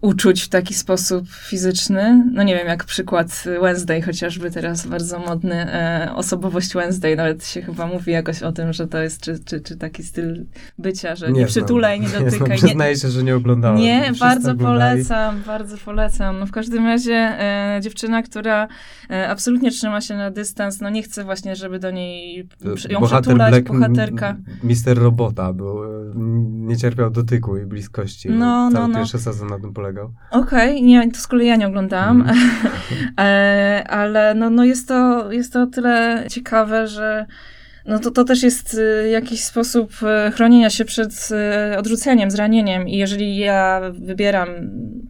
uczuć 0.00 0.42
w 0.42 0.48
taki 0.48 0.74
sposób 0.74 1.28
fizyczny. 1.28 2.24
No 2.32 2.42
nie 2.42 2.56
wiem, 2.56 2.66
jak 2.66 2.84
przykład 2.84 3.44
Wednesday 3.62 4.02
chociażby 4.02 4.50
teraz 4.50 4.86
bardzo 4.86 5.18
modny, 5.18 5.54
e, 5.54 6.08
osobowość 6.14 6.74
Wednesday, 6.74 7.16
nawet 7.16 7.46
się 7.46 7.62
chyba 7.62 7.86
mówi 7.86 8.12
jakoś 8.12 8.42
o 8.42 8.52
tym, 8.52 8.72
że 8.72 8.86
to 8.86 9.02
jest 9.02 9.20
czy, 9.20 9.38
czy, 9.44 9.60
czy 9.60 9.76
taki 9.76 10.02
styl 10.02 10.46
bycia, 10.78 11.16
że 11.16 11.32
nie, 11.32 11.40
nie 11.40 11.46
przytulaj, 11.46 12.00
nie 12.00 12.08
dotykaj. 12.08 12.50
Nie, 12.50 12.56
przyznaję 12.56 12.96
się, 12.96 13.08
że 13.08 13.22
nie 13.22 13.36
oglądałem. 13.36 13.78
Nie, 13.78 14.02
Wszyscy 14.02 14.20
bardzo 14.20 14.50
oglądali. 14.50 15.04
polecam, 15.04 15.42
bardzo 15.46 15.76
polecam. 15.78 16.38
No 16.38 16.46
w 16.46 16.50
każdym 16.50 16.86
razie 16.86 17.14
e, 17.14 17.80
dziewczyna, 17.82 18.22
która 18.22 18.68
e, 19.10 19.28
absolutnie 19.28 19.70
trzyma 19.70 20.00
się 20.00 20.16
na 20.16 20.30
dystans, 20.30 20.80
no 20.80 20.90
nie 20.90 21.02
chce 21.02 21.24
właśnie, 21.24 21.56
żeby 21.56 21.78
do 21.78 21.90
niej 21.90 22.48
ją 22.88 23.00
Bohater 23.00 23.22
przytulać, 23.22 23.50
Black, 23.50 23.68
bohaterka. 23.68 24.36
Mister 24.62 24.98
Robota 24.98 25.52
był, 25.52 25.84
e, 25.84 26.12
nie 26.50 26.76
cierpiał 26.76 27.10
dotyku 27.10 27.56
i 27.56 27.66
bliskości. 27.66 28.30
No, 28.30 28.70
Cały 28.72 28.88
no, 28.88 28.88
no. 28.88 28.98
pierwszy 28.98 29.18
sezon 29.18 29.48
na 29.48 29.58
tym 29.58 29.72
polegał. 29.72 29.85
Okej, 30.30 30.96
okay, 30.98 31.10
to 31.10 31.18
z 31.18 31.26
kolei 31.26 31.46
ja 31.46 31.56
nie 31.56 31.66
oglądałam, 31.66 32.20
mm. 32.20 32.36
ale 34.00 34.34
no, 34.34 34.50
no 34.50 34.64
jest, 34.64 34.88
to, 34.88 35.32
jest 35.32 35.52
to 35.52 35.62
o 35.62 35.66
tyle 35.66 36.24
ciekawe, 36.30 36.86
że 36.86 37.26
no 37.86 37.98
to, 37.98 38.10
to 38.10 38.24
też 38.24 38.42
jest 38.42 38.74
y, 38.74 39.08
jakiś 39.08 39.44
sposób 39.44 39.92
y, 40.28 40.30
chronienia 40.30 40.70
się 40.70 40.84
przed 40.84 41.28
y, 41.74 41.78
odrzuceniem, 41.78 42.30
zranieniem. 42.30 42.88
I 42.88 42.96
jeżeli 42.96 43.36
ja 43.36 43.80
wybieram 43.92 44.48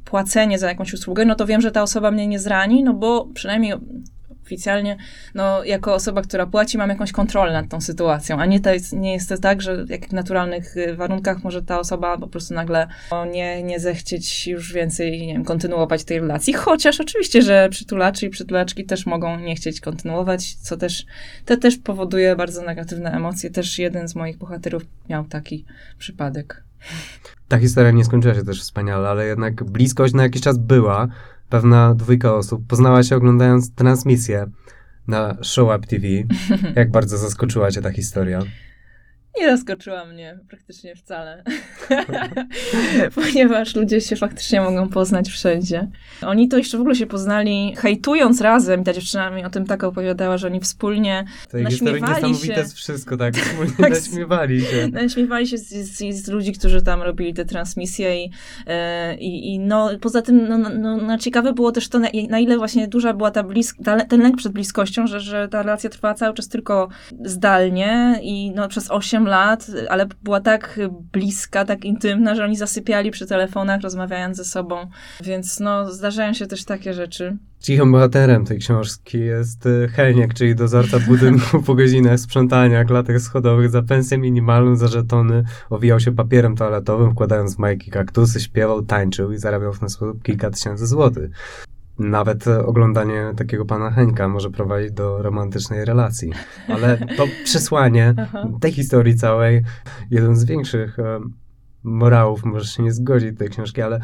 płacenie 0.04 0.58
za 0.58 0.68
jakąś 0.68 0.92
usługę, 0.92 1.24
no 1.24 1.34
to 1.34 1.46
wiem, 1.46 1.60
że 1.60 1.70
ta 1.70 1.82
osoba 1.82 2.10
mnie 2.10 2.26
nie 2.26 2.38
zrani, 2.38 2.84
no 2.84 2.94
bo 2.94 3.26
przynajmniej 3.34 3.74
oficjalnie, 4.46 4.96
no, 5.34 5.64
jako 5.64 5.94
osoba, 5.94 6.22
która 6.22 6.46
płaci, 6.46 6.78
mam 6.78 6.90
jakąś 6.90 7.12
kontrolę 7.12 7.52
nad 7.52 7.68
tą 7.68 7.80
sytuacją, 7.80 8.40
a 8.40 8.46
nie, 8.46 8.60
to 8.60 8.70
jest, 8.70 8.92
nie 8.92 9.12
jest 9.12 9.28
to 9.28 9.38
tak, 9.38 9.62
że 9.62 9.84
jak 9.88 10.08
w 10.08 10.12
naturalnych 10.12 10.76
y, 10.76 10.96
warunkach 10.96 11.44
może 11.44 11.62
ta 11.62 11.80
osoba 11.80 12.18
po 12.18 12.26
prostu 12.26 12.54
nagle 12.54 12.88
no, 13.10 13.24
nie, 13.24 13.62
nie 13.62 13.80
zechcieć 13.80 14.46
już 14.46 14.72
więcej, 14.72 15.26
nie 15.26 15.32
wiem, 15.32 15.44
kontynuować 15.44 16.04
tej 16.04 16.20
relacji, 16.20 16.52
chociaż 16.52 17.00
oczywiście, 17.00 17.42
że 17.42 17.68
przytulaczy 17.70 18.26
i 18.26 18.30
przytulaczki 18.30 18.84
też 18.84 19.06
mogą 19.06 19.40
nie 19.40 19.56
chcieć 19.56 19.80
kontynuować, 19.80 20.54
co 20.54 20.76
też, 20.76 21.06
to 21.44 21.56
też 21.56 21.76
powoduje 21.76 22.36
bardzo 22.36 22.62
negatywne 22.62 23.12
emocje. 23.12 23.50
Też 23.50 23.78
jeden 23.78 24.08
z 24.08 24.14
moich 24.14 24.38
bohaterów 24.38 24.82
miał 25.08 25.24
taki 25.24 25.64
przypadek. 25.98 26.64
Ta 27.48 27.58
historia 27.58 27.90
nie 27.90 28.04
skończyła 28.04 28.34
się 28.34 28.44
też 28.44 28.60
wspaniale, 28.60 29.08
ale 29.08 29.26
jednak 29.26 29.64
bliskość 29.64 30.14
na 30.14 30.22
jakiś 30.22 30.42
czas 30.42 30.58
była 30.58 31.08
pewna 31.48 31.94
dwójka 31.94 32.34
osób 32.34 32.66
poznała 32.66 33.02
się 33.02 33.16
oglądając 33.16 33.74
transmisję 33.74 34.46
na 35.08 35.36
Show 35.42 35.76
Up 35.76 35.86
TV. 35.86 36.06
Jak 36.80 36.90
bardzo 36.90 37.18
zaskoczyła 37.18 37.70
cię 37.70 37.82
ta 37.82 37.90
historia? 37.90 38.42
Nie 39.38 39.56
zaskoczyła 39.56 40.04
mnie 40.04 40.38
praktycznie 40.48 40.96
wcale, 40.96 41.44
ponieważ 43.14 43.76
ludzie 43.76 44.00
się 44.00 44.16
faktycznie 44.16 44.60
mogą 44.60 44.88
poznać 44.88 45.28
wszędzie. 45.28 45.88
Oni 46.22 46.48
to 46.48 46.58
jeszcze 46.58 46.78
w 46.78 46.80
ogóle 46.80 46.94
się 46.94 47.06
poznali 47.06 47.74
hejtując 47.76 48.40
razem. 48.40 48.84
Ta 48.84 48.92
dziewczyna 48.92 49.30
mi 49.30 49.44
o 49.44 49.50
tym 49.50 49.66
tak 49.66 49.84
opowiadała, 49.84 50.38
że 50.38 50.46
oni 50.46 50.60
wspólnie 50.60 51.24
to 51.50 51.58
naśmiewali 51.58 52.02
niesamowite 52.02 52.46
się. 52.54 52.60
jest 52.60 52.74
wszystko, 52.74 53.16
tak, 53.16 53.36
wspólnie 53.46 53.72
tak, 53.78 53.90
naśmiewali 53.90 54.60
się. 54.60 54.88
Naśmiewali 54.92 55.46
się 55.46 55.58
z, 55.58 55.68
z, 55.68 56.24
z, 56.24 56.28
ludzi, 56.28 56.52
którzy 56.52 56.82
tam 56.82 57.02
robili 57.02 57.34
te 57.34 57.44
transmisje 57.44 58.24
i, 58.24 58.30
e, 58.66 59.14
i, 59.16 59.54
i 59.54 59.58
no, 59.58 59.90
poza 60.00 60.22
tym 60.22 60.48
no, 60.48 60.58
no, 60.58 60.96
no, 60.96 61.18
ciekawe 61.18 61.52
było 61.52 61.72
też 61.72 61.88
to, 61.88 61.98
na, 61.98 62.08
na 62.28 62.38
ile 62.38 62.58
właśnie 62.58 62.88
duża 62.88 63.12
była 63.12 63.30
ta 63.30 63.42
blisk, 63.42 63.76
ta, 63.84 64.04
ten 64.04 64.20
lęk 64.20 64.36
przed 64.36 64.52
bliskością, 64.52 65.06
że, 65.06 65.20
że 65.20 65.48
ta 65.48 65.62
relacja 65.62 65.90
trwała 65.90 66.14
cały 66.14 66.34
czas 66.34 66.48
tylko 66.48 66.88
zdalnie 67.24 68.20
i 68.22 68.50
no, 68.50 68.68
przez 68.68 68.90
8 68.90 69.25
lat, 69.26 69.66
ale 69.88 70.06
była 70.22 70.40
tak 70.40 70.80
bliska, 71.12 71.64
tak 71.64 71.84
intymna, 71.84 72.34
że 72.34 72.44
oni 72.44 72.56
zasypiali 72.56 73.10
przy 73.10 73.26
telefonach, 73.26 73.80
rozmawiając 73.80 74.36
ze 74.36 74.44
sobą. 74.44 74.76
Więc 75.24 75.60
no, 75.60 75.92
zdarzają 75.92 76.32
się 76.32 76.46
też 76.46 76.64
takie 76.64 76.94
rzeczy. 76.94 77.36
Cichym 77.60 77.92
bohaterem 77.92 78.44
tej 78.44 78.58
książki 78.58 79.18
jest 79.18 79.66
y, 79.66 79.88
Helniak, 79.88 80.34
czyli 80.34 80.54
dozorca 80.54 80.98
budynku 80.98 81.62
po 81.62 81.74
godzinach 81.74 82.20
sprzątania, 82.20 82.84
klatek 82.84 83.20
schodowych 83.20 83.70
za 83.70 83.82
pensję 83.82 84.18
minimalną, 84.18 84.76
za 84.76 84.88
żetony, 84.88 85.44
owijał 85.70 86.00
się 86.00 86.12
papierem 86.12 86.56
toaletowym, 86.56 87.10
wkładając 87.12 87.56
w 87.56 87.58
majki 87.58 87.90
kaktusy, 87.90 88.40
śpiewał, 88.40 88.82
tańczył 88.82 89.32
i 89.32 89.38
zarabiał 89.38 89.72
w 89.72 89.78
ten 89.78 89.88
sposób 89.88 90.22
kilka 90.22 90.50
tysięcy 90.50 90.86
złotych. 90.86 91.30
Nawet 91.98 92.48
oglądanie 92.48 93.32
takiego 93.36 93.64
pana 93.64 93.90
Henka 93.90 94.28
może 94.28 94.50
prowadzić 94.50 94.92
do 94.92 95.22
romantycznej 95.22 95.84
relacji. 95.84 96.32
Ale 96.68 96.98
to 97.16 97.26
przesłanie 97.44 98.14
tej 98.60 98.72
historii 98.72 99.16
całej, 99.16 99.62
jeden 100.10 100.36
z 100.36 100.44
większych 100.44 100.96
morałów, 101.82 102.44
może 102.44 102.64
się 102.64 102.82
nie 102.82 102.92
zgodzić 102.92 103.38
tej 103.38 103.48
książki, 103.48 103.82
ale 103.82 104.00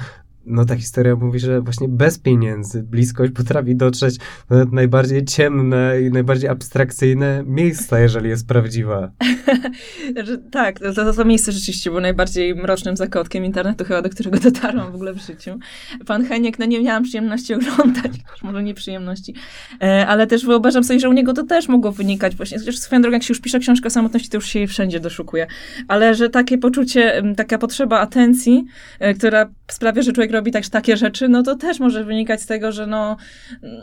no 0.47 0.65
ta 0.65 0.77
historia 0.77 1.17
mówi, 1.17 1.39
że 1.39 1.61
właśnie 1.61 1.89
bez 1.89 2.19
pieniędzy 2.19 2.83
bliskość 2.83 3.33
potrafi 3.33 3.77
dotrzeć 3.77 4.17
do 4.51 4.65
najbardziej 4.65 5.25
ciemne 5.25 6.01
i 6.03 6.11
najbardziej 6.11 6.51
abstrakcyjne 6.51 7.45
miejsca, 7.47 8.01
jeżeli 8.01 8.29
jest 8.29 8.49
prawdziwa. 8.49 9.11
znaczy, 10.13 10.43
tak, 10.51 10.79
to, 10.79 10.93
to, 10.93 11.13
to 11.13 11.25
miejsce 11.25 11.53
rzeczywiście 11.53 11.91
było 11.91 12.01
najbardziej 12.01 12.55
mrocznym 12.55 12.97
zakątkiem 12.97 13.45
internetu, 13.45 13.85
chyba 13.85 14.03
do 14.03 14.11
którego 14.11 14.39
dotarłam 14.39 14.93
w 14.93 14.95
ogóle 14.95 15.13
w 15.13 15.19
życiu. 15.19 15.59
Pan 16.07 16.25
Heniek, 16.25 16.59
no 16.59 16.67
nie 16.67 16.83
miałam 16.83 17.03
przyjemności 17.03 17.55
oglądać, 17.55 18.13
może 18.43 18.63
nie 18.63 18.75
przyjemności, 18.75 19.35
e, 19.83 20.07
ale 20.07 20.27
też 20.27 20.47
wyobrażam 20.47 20.85
sobie, 20.85 21.01
że 21.01 21.09
u 21.09 21.13
niego 21.13 21.33
to 21.33 21.43
też 21.43 21.69
mogło 21.69 21.93
wynikać 21.93 22.37
właśnie, 22.37 22.59
chociaż 22.59 22.79
swoją 22.79 23.03
drogą, 23.03 23.15
jak 23.15 23.23
się 23.23 23.33
już 23.33 23.41
pisze 23.41 23.59
książkę 23.59 23.87
o 23.87 23.91
samotności, 23.91 24.29
to 24.29 24.37
już 24.37 24.47
się 24.47 24.59
jej 24.59 24.69
wszędzie 24.69 25.01
doszukuje, 25.01 25.47
ale 25.89 26.15
że 26.15 26.31
takie 26.31 26.59
poczucie, 26.59 27.23
taka 27.37 27.59
potrzeba 27.59 28.01
atencji, 28.01 28.65
e, 28.99 29.15
która 29.15 29.51
sprawia, 29.71 30.03
że 30.03 30.13
człowiek 30.13 30.32
robi 30.33 30.51
też 30.51 30.69
takie 30.69 30.97
rzeczy, 30.97 31.29
no 31.29 31.43
to 31.43 31.57
też 31.57 31.81
może 31.81 32.05
wynikać 32.05 32.43
z 32.43 32.47
tego, 32.47 32.73
że 32.73 32.87
no, 32.87 33.17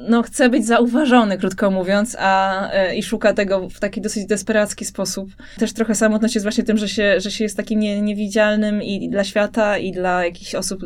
no 0.10 0.24
chce 0.24 0.50
być 0.50 0.66
zauważony, 0.66 1.38
krótko 1.38 1.72
mówiąc, 1.72 2.16
a 2.20 2.64
e, 2.72 2.96
i 2.96 3.04
szuka 3.04 3.34
tego 3.34 3.70
w 3.70 3.80
taki 3.80 4.02
dosyć 4.02 4.26
desperacki 4.26 4.86
sposób. 4.86 5.30
Też 5.58 5.74
trochę 5.74 5.96
samotność 5.96 6.36
jest 6.36 6.46
właśnie 6.46 6.64
tym, 6.64 6.78
że 6.78 6.90
się, 6.90 7.20
że 7.20 7.32
się 7.32 7.44
jest 7.44 7.58
takim 7.58 7.80
nie, 7.80 8.02
niewidzialnym 8.02 8.84
i 8.84 9.10
dla 9.10 9.24
świata, 9.24 9.78
i 9.78 9.92
dla 9.92 10.26
jakichś 10.26 10.56
osób 10.56 10.84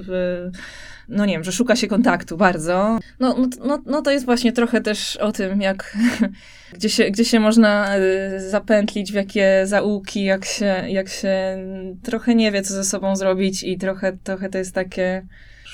no 1.10 1.26
nie 1.26 1.34
wiem, 1.34 1.44
że 1.44 1.52
szuka 1.52 1.76
się 1.76 1.88
kontaktu 1.88 2.38
bardzo. 2.38 3.00
No, 3.20 3.36
no, 3.38 3.48
no, 3.66 3.84
no 3.86 4.02
to 4.02 4.12
jest 4.12 4.26
właśnie 4.26 4.52
trochę 4.52 4.82
też 4.82 5.18
o 5.18 5.32
tym, 5.32 5.62
jak, 5.62 5.98
gdzie, 6.76 6.90
się, 6.90 7.12
gdzie 7.12 7.26
się 7.26 7.40
można 7.40 7.96
e, 7.96 8.40
zapętlić, 8.40 9.12
w 9.12 9.16
jakie 9.16 9.62
zaułki, 9.66 10.24
jak 10.24 10.46
się, 10.46 10.84
jak 10.88 11.10
się 11.10 11.58
trochę 12.04 12.36
nie 12.36 12.52
wie, 12.52 12.62
co 12.62 12.74
ze 12.74 12.84
sobą 12.84 13.16
zrobić 13.16 13.64
i 13.64 13.78
trochę, 13.78 14.18
trochę 14.24 14.50
to 14.50 14.58
jest 14.58 14.76
takie 14.76 15.26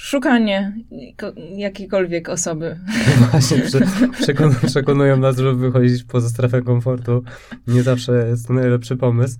szukanie 0.01 0.73
jakiejkolwiek 1.55 2.29
osoby. 2.29 2.79
Właśnie, 3.31 3.61
przekon 4.11 4.55
przekonują 4.67 5.17
nas, 5.17 5.37
żeby 5.37 5.55
wychodzić 5.55 6.03
poza 6.03 6.29
strefę 6.29 6.61
komfortu. 6.61 7.23
Nie 7.67 7.83
zawsze 7.83 8.27
jest 8.27 8.47
to 8.47 8.53
najlepszy 8.53 8.97
pomysł. 8.97 9.37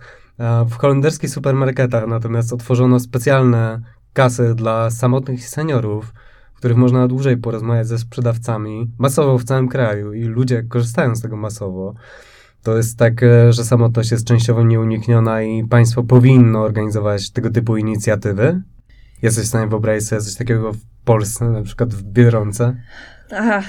W 0.69 0.74
holenderskich 0.74 1.30
supermarketach 1.30 2.08
natomiast 2.08 2.54
otworzono 2.54 3.00
specjalne 3.00 3.82
kasy 4.13 4.56
dla 4.56 4.89
samotnych 4.89 5.50
seniorów, 5.50 6.13
w 6.54 6.58
których 6.58 6.78
można 6.78 7.08
dłużej 7.08 7.38
porozmawiać 7.38 7.88
ze 7.88 7.98
sprzedawcami, 7.98 8.91
masowo 8.98 9.38
w 9.38 9.43
całym 9.43 9.67
kraju 9.67 10.13
i 10.13 10.24
ludzie 10.24 10.63
korzystają 10.63 11.15
z 11.15 11.22
tego 11.22 11.38
masowo. 11.38 11.93
To 12.63 12.78
jest 12.78 12.98
tak, 12.98 13.24
e, 13.24 13.54
że 13.54 13.63
samotność 13.63 14.12
jest 14.12 14.28
częściowo 14.28 14.63
nieunikniona 14.63 15.41
i 15.41 15.67
państwo 15.67 16.04
powinno 16.04 16.62
organizować 16.62 17.32
tego 17.32 17.50
typu 17.50 17.78
inicjatywy. 17.78 18.62
Jesteś 19.21 19.45
w 19.45 19.47
stanie 19.47 19.67
wyobrazić 19.67 20.10
sobie 20.10 20.21
coś 20.21 20.36
takiego 20.36 20.73
w 20.73 20.79
Polsce, 21.05 21.45
na 21.45 21.62
przykład 21.62 21.93
w 21.93 22.03
Biedronce? 22.03 22.75
Ach, 23.32 23.65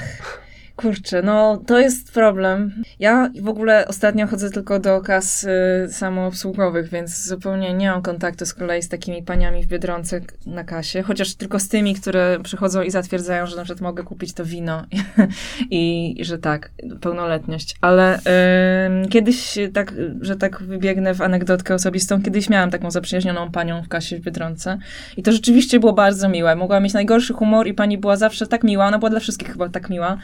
Kurczę, 0.80 1.22
no 1.22 1.62
to 1.66 1.78
jest 1.78 2.12
problem. 2.12 2.82
Ja 2.98 3.30
w 3.40 3.48
ogóle 3.48 3.88
ostatnio 3.88 4.26
chodzę 4.26 4.50
tylko 4.50 4.78
do 4.78 5.00
kas 5.00 5.44
y, 5.44 5.48
samoobsługowych, 5.92 6.88
więc 6.88 7.26
zupełnie 7.26 7.74
nie 7.74 7.90
mam 7.90 8.02
kontaktu 8.02 8.46
z 8.46 8.54
kolei 8.54 8.82
z 8.82 8.88
takimi 8.88 9.22
paniami 9.22 9.62
w 9.62 9.66
Biedronce 9.66 10.20
na 10.46 10.64
kasie, 10.64 11.02
chociaż 11.02 11.34
tylko 11.34 11.58
z 11.58 11.68
tymi, 11.68 11.94
które 11.94 12.38
przychodzą 12.42 12.82
i 12.82 12.90
zatwierdzają, 12.90 13.46
że 13.46 13.56
na 13.56 13.64
przykład 13.64 13.80
mogę 13.80 14.02
kupić 14.02 14.32
to 14.32 14.44
wino 14.44 14.86
i, 15.70 16.16
że 16.20 16.38
tak, 16.38 16.70
pełnoletność. 17.00 17.76
Ale 17.80 18.18
y, 18.18 19.08
kiedyś 19.08 19.58
tak, 19.74 19.94
że 20.20 20.36
tak 20.36 20.62
wybiegnę 20.62 21.14
w 21.14 21.22
anegdotkę 21.22 21.74
osobistą, 21.74 22.22
kiedyś 22.22 22.48
miałam 22.50 22.70
taką 22.70 22.90
zaprzyjaźnioną 22.90 23.50
panią 23.50 23.82
w 23.82 23.88
kasie 23.88 24.16
w 24.16 24.20
Biedronce 24.20 24.78
i 25.16 25.22
to 25.22 25.32
rzeczywiście 25.32 25.80
było 25.80 25.92
bardzo 25.92 26.28
miłe. 26.28 26.56
Mogła 26.56 26.80
mieć 26.80 26.92
najgorszy 26.92 27.32
humor 27.32 27.66
i 27.66 27.74
pani 27.74 27.98
była 27.98 28.16
zawsze 28.16 28.46
tak 28.46 28.64
miła, 28.64 28.86
ona 28.86 28.98
była 28.98 29.10
dla 29.10 29.20
wszystkich 29.20 29.52
chyba 29.52 29.68
tak 29.68 29.90
miła, 29.90 30.18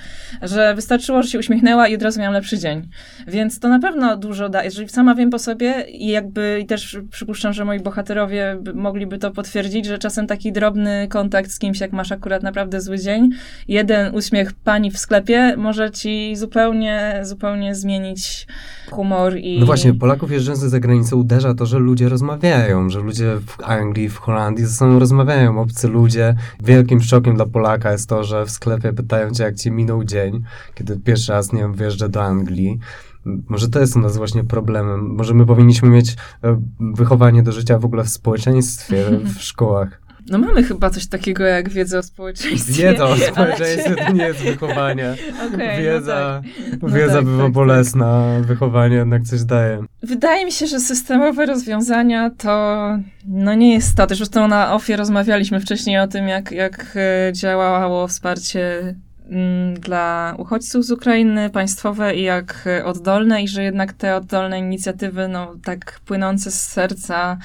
że 0.46 0.74
wystarczyło, 0.74 1.22
że 1.22 1.28
się 1.28 1.38
uśmiechnęła 1.38 1.88
i 1.88 1.94
od 1.94 2.02
razu 2.02 2.20
miałam 2.20 2.34
lepszy 2.34 2.58
dzień. 2.58 2.88
Więc 3.26 3.60
to 3.60 3.68
na 3.68 3.78
pewno 3.78 4.16
dużo 4.16 4.48
da. 4.48 4.64
Jeżeli 4.64 4.88
sama 4.88 5.14
wiem 5.14 5.30
po 5.30 5.38
sobie 5.38 5.84
i 5.88 6.08
jakby 6.08 6.58
i 6.62 6.66
też 6.66 6.98
przypuszczam, 7.10 7.52
że 7.52 7.64
moi 7.64 7.80
bohaterowie 7.80 8.58
mogliby 8.74 9.18
to 9.18 9.30
potwierdzić, 9.30 9.86
że 9.86 9.98
czasem 9.98 10.26
taki 10.26 10.52
drobny 10.52 11.08
kontakt 11.08 11.50
z 11.50 11.58
kimś, 11.58 11.80
jak 11.80 11.92
masz 11.92 12.12
akurat 12.12 12.42
naprawdę 12.42 12.80
zły 12.80 12.98
dzień, 12.98 13.30
jeden 13.68 14.14
uśmiech 14.14 14.52
pani 14.52 14.90
w 14.90 14.98
sklepie 14.98 15.54
może 15.56 15.90
ci 15.90 16.36
zupełnie, 16.36 17.20
zupełnie 17.22 17.74
zmienić 17.74 18.46
humor 18.90 19.36
i... 19.36 19.60
No 19.60 19.66
właśnie, 19.66 19.94
Polaków 19.94 20.30
jeżdżących 20.30 20.68
za 20.68 20.80
granicę 20.80 21.16
uderza 21.16 21.54
to, 21.54 21.66
że 21.66 21.78
ludzie 21.78 22.08
rozmawiają, 22.08 22.90
że 22.90 23.00
ludzie 23.00 23.36
w 23.46 23.64
Anglii, 23.64 24.08
w 24.08 24.18
Holandii 24.18 24.64
ze 24.64 24.74
sobą 24.74 24.98
rozmawiają, 24.98 25.60
obcy 25.60 25.88
ludzie. 25.88 26.34
Wielkim 26.64 27.02
szokiem 27.02 27.36
dla 27.36 27.46
Polaka 27.46 27.92
jest 27.92 28.08
to, 28.08 28.24
że 28.24 28.46
w 28.46 28.50
sklepie 28.50 28.92
pytają 28.92 29.30
cię, 29.30 29.44
jak 29.44 29.56
ci 29.56 29.70
minął 29.70 30.04
dzień, 30.04 30.25
kiedy 30.74 31.00
pierwszy 31.00 31.32
raz, 31.32 31.52
nie 31.52 31.60
wiem, 31.60 31.74
do 32.08 32.22
Anglii. 32.22 32.78
Może 33.24 33.68
to 33.68 33.80
jest 33.80 33.96
u 33.96 33.98
nas 33.98 34.16
właśnie 34.16 34.44
problemem. 34.44 35.00
Może 35.00 35.34
my 35.34 35.46
powinniśmy 35.46 35.88
mieć 35.88 36.16
e, 36.44 36.60
wychowanie 36.80 37.42
do 37.42 37.52
życia 37.52 37.78
w 37.78 37.84
ogóle 37.84 38.04
w 38.04 38.08
społeczeństwie, 38.08 39.04
w 39.38 39.42
szkołach. 39.42 40.06
No 40.30 40.38
mamy 40.38 40.62
chyba 40.62 40.90
coś 40.90 41.06
takiego 41.06 41.44
jak 41.44 41.68
wiedza 41.68 41.98
o 41.98 42.02
społeczeństwie. 42.02 42.72
Wiedza 42.72 43.04
o 43.04 43.16
społeczeństwie 43.32 43.96
to 43.96 44.12
nie 44.12 44.24
jest 44.24 44.40
wychowanie. 44.40 45.14
Okay, 45.46 45.82
wiedza 45.82 46.42
no 46.72 46.88
tak. 46.88 46.92
wiedza 46.92 47.12
no 47.12 47.18
tak, 47.18 47.24
bywa 47.24 47.42
tak, 47.42 47.52
bolesna, 47.52 48.22
tak. 48.36 48.46
wychowanie 48.46 48.96
jednak 48.96 49.22
coś 49.22 49.44
daje. 49.44 49.84
Wydaje 50.02 50.44
mi 50.44 50.52
się, 50.52 50.66
że 50.66 50.80
systemowe 50.80 51.46
rozwiązania 51.46 52.30
to 52.30 52.76
no 53.28 53.54
nie 53.54 53.74
jest 53.74 53.96
to. 53.96 54.06
Zresztą 54.14 54.48
na 54.48 54.74
OFIE 54.74 54.96
rozmawialiśmy 54.96 55.60
wcześniej 55.60 55.98
o 55.98 56.08
tym, 56.08 56.28
jak, 56.28 56.52
jak 56.52 56.96
e, 56.96 57.32
działało 57.32 58.08
wsparcie 58.08 58.94
dla 59.80 60.34
uchodźców 60.38 60.84
z 60.84 60.90
Ukrainy, 60.90 61.50
państwowe 61.50 62.14
i 62.14 62.22
jak 62.22 62.68
oddolne, 62.84 63.42
i 63.42 63.48
że 63.48 63.62
jednak 63.62 63.92
te 63.92 64.16
oddolne 64.16 64.58
inicjatywy, 64.58 65.28
no 65.28 65.54
tak 65.64 66.00
płynące 66.04 66.50
z 66.50 66.62
serca, 66.62 67.38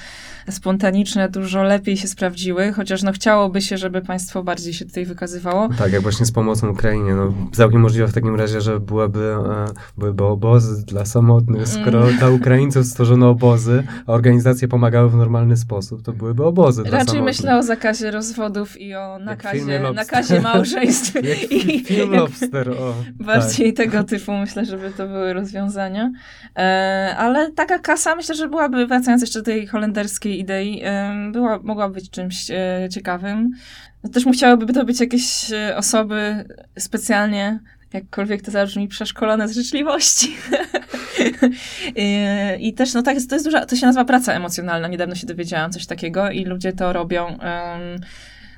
spontaniczne 0.50 1.28
dużo 1.28 1.62
lepiej 1.62 1.96
się 1.96 2.08
sprawdziły, 2.08 2.72
chociaż 2.72 3.02
no 3.02 3.12
chciałoby 3.12 3.60
się, 3.60 3.78
żeby 3.78 4.00
państwo 4.00 4.42
bardziej 4.42 4.74
się 4.74 4.84
tutaj 4.84 5.06
wykazywało. 5.06 5.68
Tak, 5.78 5.92
jak 5.92 6.02
właśnie 6.02 6.26
z 6.26 6.32
pomocą 6.32 6.68
Ukrainie. 6.68 7.14
No, 7.14 7.34
całkiem 7.52 7.80
możliwe 7.80 8.08
w 8.08 8.12
takim 8.12 8.36
razie, 8.36 8.60
że 8.60 8.80
byłyby, 8.80 9.34
e, 9.34 9.64
byłyby 9.98 10.24
obozy 10.24 10.84
dla 10.86 11.04
samotnych. 11.04 11.68
Skoro 11.68 12.02
mm. 12.02 12.18
dla 12.18 12.30
Ukraińców 12.30 12.86
stworzono 12.86 13.30
obozy, 13.30 13.84
a 14.06 14.12
organizacje 14.12 14.68
pomagały 14.68 15.10
w 15.10 15.16
normalny 15.16 15.56
sposób, 15.56 16.02
to 16.02 16.12
byłyby 16.12 16.44
obozy 16.44 16.82
Raczej 16.82 17.14
dla 17.14 17.22
myślę 17.22 17.58
o 17.58 17.62
zakazie 17.62 18.10
rozwodów 18.10 18.80
i 18.80 18.94
o 18.94 19.18
nakazie, 19.18 19.80
nakazie 19.94 20.40
małżeństw. 20.40 21.12
I, 21.74 21.84
film 21.84 22.10
Lobster, 22.10 22.70
o. 22.70 22.94
Bardziej 23.14 23.74
tak. 23.74 23.86
tego 23.86 24.04
typu 24.04 24.32
myślę, 24.32 24.64
żeby 24.64 24.90
to 24.90 25.06
były 25.06 25.32
rozwiązania. 25.32 26.12
E, 26.56 27.14
ale 27.18 27.52
taka 27.52 27.78
kasa 27.78 28.14
myślę, 28.14 28.34
że 28.34 28.48
byłaby, 28.48 28.86
wracając 28.86 29.22
jeszcze 29.22 29.38
do 29.38 29.44
tej 29.44 29.66
holenderskiej 29.66 30.38
idei 30.38 30.82
była, 31.32 31.58
mogła 31.62 31.88
być 31.88 32.10
czymś 32.10 32.50
e, 32.50 32.88
ciekawym. 32.90 33.50
Też 34.12 34.26
musiałyby 34.26 34.72
to 34.72 34.84
być 34.84 35.00
jakieś 35.00 35.52
e, 35.52 35.76
osoby 35.76 36.44
specjalnie, 36.78 37.60
jakkolwiek 37.92 38.42
to 38.42 38.50
zabrzmi, 38.50 38.88
przeszkolone 38.88 39.48
z 39.48 39.54
życzliwości. 39.54 40.36
I, 41.96 42.26
I, 42.68 42.74
też, 42.74 42.94
no 42.94 43.02
tak, 43.02 43.16
to 43.28 43.34
jest 43.34 43.46
duża, 43.46 43.66
to 43.66 43.76
się 43.76 43.86
nazywa 43.86 44.04
praca 44.04 44.32
emocjonalna. 44.32 44.88
Niedawno 44.88 45.14
się 45.14 45.26
dowiedziałam 45.26 45.72
coś 45.72 45.86
takiego 45.86 46.30
i 46.30 46.44
ludzie 46.44 46.72
to 46.72 46.92
robią. 46.92 47.24
Um, 47.24 47.40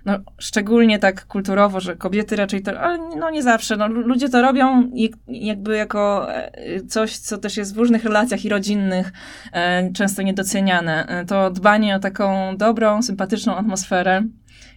no, 0.04 0.18
szczególnie 0.38 0.98
tak 0.98 1.26
kulturowo, 1.26 1.80
że 1.80 1.96
kobiety 1.96 2.36
raczej 2.36 2.62
to, 2.62 2.80
ale 2.80 2.98
no 2.98 3.30
nie 3.30 3.42
zawsze, 3.42 3.76
no, 3.76 3.88
ludzie 3.88 4.28
to 4.28 4.42
robią 4.42 4.90
jakby 5.28 5.76
jako 5.76 6.32
e, 6.34 6.50
coś, 6.80 7.18
co 7.18 7.38
też 7.38 7.56
jest 7.56 7.74
w 7.74 7.78
różnych 7.78 8.04
relacjach 8.04 8.44
i 8.44 8.48
rodzinnych 8.48 9.12
e, 9.52 9.92
często 9.92 10.22
niedoceniane. 10.22 11.06
E, 11.06 11.24
to 11.24 11.50
dbanie 11.50 11.96
o 11.96 11.98
taką 11.98 12.56
dobrą, 12.56 13.02
sympatyczną 13.02 13.56
atmosferę 13.56 14.22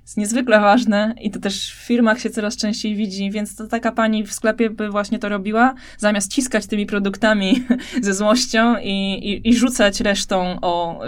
jest 0.02 0.18
niezwykle 0.18 0.60
ważne 0.60 1.16
i 1.22 1.32
to 1.32 1.40
też 1.40 1.74
w 1.74 1.86
firmach 1.86 2.20
się 2.20 2.30
coraz 2.30 2.58
częściej 2.58 2.96
widzi, 2.96 3.32
więc 3.32 3.56
to 3.56 3.68
taka 3.68 3.92
pani 3.92 4.24
w 4.24 4.34
sklepie 4.34 4.70
by 4.70 4.90
właśnie 4.90 5.20
to 5.20 5.30
robiła, 5.30 5.74
zamiast 5.98 6.32
ciskać 6.32 6.68
tymi 6.68 6.86
produktami 6.86 7.64
ze 8.02 8.14
złością 8.14 8.76
i, 8.78 9.14
i, 9.14 9.50
i 9.50 9.58
rzucać 9.58 10.02
resztą 10.02 10.58
o... 10.62 11.00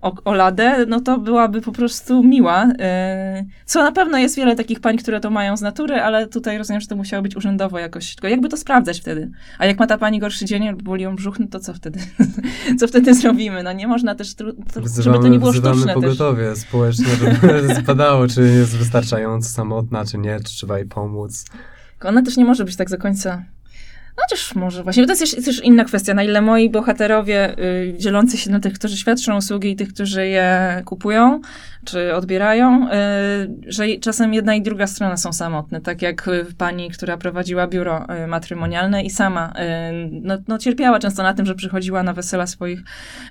o, 0.00 0.14
o 0.24 0.34
ladę, 0.34 0.86
no 0.88 1.00
to 1.00 1.18
byłaby 1.18 1.60
po 1.60 1.72
prostu 1.72 2.22
miła. 2.22 2.68
E, 2.78 3.44
co 3.64 3.82
na 3.82 3.92
pewno 3.92 4.18
jest 4.18 4.36
wiele 4.36 4.56
takich 4.56 4.80
pań, 4.80 4.96
które 4.96 5.20
to 5.20 5.30
mają 5.30 5.56
z 5.56 5.60
natury, 5.60 5.94
ale 5.94 6.26
tutaj 6.26 6.58
rozumiem, 6.58 6.80
że 6.80 6.86
to 6.86 6.96
musiało 6.96 7.22
być 7.22 7.36
urzędowo 7.36 7.78
jakoś. 7.78 8.14
Tylko 8.14 8.28
jakby 8.28 8.48
to 8.48 8.56
sprawdzać 8.56 9.00
wtedy? 9.00 9.30
A 9.58 9.66
jak 9.66 9.78
ma 9.78 9.86
ta 9.86 9.98
pani 9.98 10.18
gorszy 10.18 10.44
dzień 10.44 10.68
albo 10.68 10.82
boli 10.82 11.02
ją 11.02 11.16
brzuch, 11.16 11.38
no 11.38 11.46
to 11.46 11.60
co 11.60 11.74
wtedy? 11.74 12.00
co 12.78 12.88
wtedy 12.88 13.14
zrobimy? 13.14 13.62
No 13.62 13.72
nie 13.72 13.88
można 13.88 14.14
też, 14.14 14.34
to, 14.34 14.44
wzywamy, 14.76 15.02
żeby 15.02 15.18
to 15.18 15.28
nie 15.28 15.38
było 15.38 15.52
sztuczne 15.52 15.94
pogotowie 15.94 16.50
też. 16.50 16.58
społeczne, 16.58 17.06
żeby 17.06 17.74
zbadało, 17.82 18.28
czy 18.28 18.42
jest 18.42 18.76
wystarczająco 18.76 19.48
samotna, 19.48 20.04
czy 20.04 20.18
nie, 20.18 20.38
czy 20.38 20.44
trzeba 20.44 20.78
jej 20.78 20.86
pomóc. 20.88 21.44
Ona 22.04 22.22
też 22.22 22.36
nie 22.36 22.44
może 22.44 22.64
być 22.64 22.76
tak 22.76 22.90
do 22.90 22.98
końca 22.98 23.44
Chociaż 24.22 24.54
może 24.54 24.82
właśnie, 24.82 25.06
to 25.06 25.12
jest 25.12 25.44
też 25.44 25.64
inna 25.64 25.84
kwestia, 25.84 26.14
na 26.14 26.22
ile 26.22 26.40
moi 26.40 26.70
bohaterowie 26.70 27.58
y, 27.58 27.94
dzielący 27.98 28.36
się 28.36 28.50
na 28.50 28.60
tych, 28.60 28.72
którzy 28.72 28.96
świadczą 28.96 29.36
usługi 29.36 29.70
i 29.70 29.76
tych, 29.76 29.88
którzy 29.88 30.26
je 30.26 30.82
kupują, 30.84 31.40
czy 31.84 32.14
odbierają, 32.14 32.88
y, 32.88 32.90
że 33.66 33.84
czasem 34.00 34.34
jedna 34.34 34.54
i 34.54 34.62
druga 34.62 34.86
strona 34.86 35.16
są 35.16 35.32
samotne, 35.32 35.80
tak 35.80 36.02
jak 36.02 36.30
pani, 36.58 36.90
która 36.90 37.16
prowadziła 37.16 37.66
biuro 37.66 38.06
y, 38.24 38.26
matrymonialne 38.26 39.02
i 39.02 39.10
sama 39.10 39.52
y, 39.52 40.10
no, 40.22 40.38
no, 40.48 40.58
cierpiała 40.58 40.98
często 40.98 41.22
na 41.22 41.34
tym, 41.34 41.46
że 41.46 41.54
przychodziła 41.54 42.02
na 42.02 42.12
wesela 42.12 42.46
swoich 42.46 42.82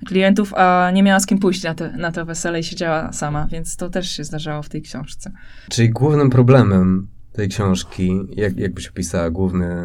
klientów, 0.05 0.53
a 0.53 0.91
nie 0.93 1.03
miała 1.03 1.19
z 1.19 1.25
kim 1.25 1.39
pójść 1.39 1.63
na, 1.63 1.75
te, 1.75 1.91
na 1.97 2.11
to 2.11 2.25
wesele 2.25 2.59
i 2.59 2.63
siedziała 2.63 3.13
sama, 3.13 3.47
więc 3.51 3.75
to 3.75 3.89
też 3.89 4.11
się 4.11 4.23
zdarzało 4.23 4.63
w 4.63 4.69
tej 4.69 4.81
książce. 4.81 5.31
Czyli 5.69 5.89
głównym 5.89 6.29
problemem 6.29 7.07
tej 7.31 7.49
książki, 7.49 8.19
jak, 8.35 8.57
jakbyś 8.57 8.87
opisała 8.87 9.29
główny 9.29 9.75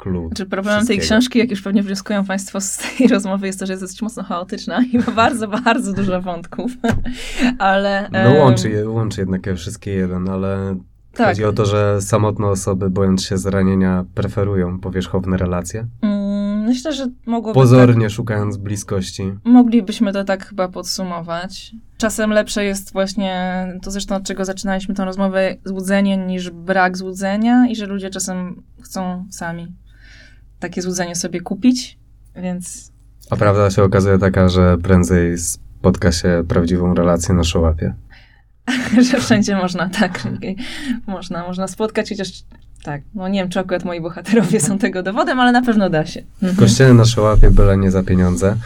klucz. 0.00 0.34
Czy 0.34 0.46
problemem 0.46 0.86
tej 0.86 0.98
książki, 0.98 1.38
jak 1.38 1.50
już 1.50 1.62
pewnie 1.62 1.82
wnioskują 1.82 2.24
Państwo 2.24 2.60
z 2.60 2.76
tej 2.76 3.08
rozmowy, 3.14 3.46
jest 3.46 3.60
to, 3.60 3.66
że 3.66 3.72
jest 3.72 3.82
dosyć 3.82 4.02
mocno 4.02 4.22
chaotyczna 4.22 4.84
i 4.92 4.98
ma 4.98 5.12
bardzo, 5.12 5.48
bardzo 5.48 5.92
dużo 5.92 6.20
wątków, 6.20 6.72
ale... 7.58 8.10
No 8.12 8.34
łączy, 8.34 8.88
łączy 8.88 9.20
jednak 9.20 9.42
wszystkie 9.56 9.90
jeden, 9.90 10.28
ale 10.28 10.76
tak. 11.12 11.28
chodzi 11.28 11.44
o 11.44 11.52
to, 11.52 11.66
że 11.66 12.00
samotne 12.02 12.46
osoby, 12.46 12.90
bojąc 12.90 13.24
się 13.24 13.38
zranienia, 13.38 14.04
preferują 14.14 14.80
powierzchowne 14.80 15.36
relacje? 15.36 15.86
Mm, 16.02 16.64
myślę, 16.64 16.92
że 16.92 17.06
mogłoby 17.26 17.54
Pozornie 17.54 18.06
tak, 18.06 18.10
szukając 18.10 18.56
bliskości. 18.56 19.32
Moglibyśmy 19.44 20.12
to 20.12 20.24
tak 20.24 20.46
chyba 20.46 20.68
podsumować. 20.68 21.72
Czasem 21.98 22.30
lepsze 22.30 22.64
jest 22.64 22.92
właśnie, 22.92 23.66
to 23.82 23.90
zresztą 23.90 24.16
od 24.16 24.22
czego 24.22 24.44
zaczynaliśmy 24.44 24.94
tę 24.94 25.04
rozmowę, 25.04 25.56
złudzenie 25.64 26.16
niż 26.16 26.50
brak 26.50 26.96
złudzenia 26.96 27.66
i 27.68 27.76
że 27.76 27.86
ludzie 27.86 28.10
czasem 28.10 28.62
chcą 28.82 29.26
sami 29.30 29.74
takie 30.60 30.82
złudzenie 30.82 31.16
sobie 31.16 31.40
kupić, 31.40 31.98
więc... 32.36 32.92
A 33.30 33.36
prawda 33.36 33.70
się 33.70 33.82
okazuje 33.82 34.18
taka, 34.18 34.48
że 34.48 34.78
prędzej 34.78 35.38
spotka 35.38 36.12
się 36.12 36.44
prawdziwą 36.48 36.94
relację 36.94 37.34
na 37.34 37.44
szołapie. 37.44 37.94
że 39.10 39.20
wszędzie 39.20 39.56
można, 39.56 39.88
tak, 39.88 40.22
można, 41.06 41.46
można 41.46 41.68
spotkać, 41.68 42.08
chociaż 42.08 42.44
tak, 42.82 43.02
no 43.14 43.28
nie 43.28 43.40
wiem, 43.40 43.48
czy 43.48 43.60
akurat 43.60 43.84
moi 43.84 44.00
bohaterowie 44.00 44.60
są 44.60 44.78
tego 44.78 45.02
dowodem, 45.02 45.40
ale 45.40 45.52
na 45.52 45.62
pewno 45.62 45.90
da 45.90 46.06
się. 46.06 46.22
W 46.42 46.56
kościele 46.56 46.94
na 46.94 47.04
szołapie, 47.04 47.50
byle 47.50 47.76
nie 47.76 47.90
za 47.90 48.02
pieniądze. 48.02 48.56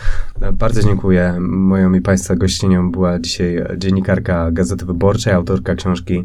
Bardzo 0.52 0.82
dziękuję. 0.82 1.36
Moją 1.40 1.92
i 1.94 2.00
Państwa 2.00 2.36
gościnią 2.36 2.90
była 2.92 3.18
dzisiaj 3.18 3.64
dziennikarka 3.76 4.50
Gazety 4.50 4.86
Wyborczej, 4.86 5.32
autorka 5.32 5.74
książki 5.74 6.24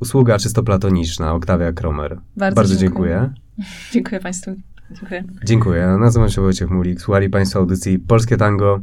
Usługa 0.00 0.38
czysto 0.38 0.62
platoniczna, 0.62 1.32
Oktawia 1.34 1.72
Kromer. 1.72 2.18
Bardzo, 2.36 2.56
Bardzo 2.56 2.76
dziękuję. 2.76 3.10
dziękuję. 3.10 3.68
Dziękuję 3.92 4.20
Państwu. 4.20 4.50
Dziękuję. 4.90 5.24
Dziękuję. 5.44 5.96
Nazywam 6.00 6.28
się 6.28 6.40
Wojciech 6.40 6.70
Mulik. 6.70 7.00
Słuchali 7.00 7.30
Państwo 7.30 7.58
audycji 7.58 7.98
Polskie 7.98 8.36
Tango. 8.36 8.80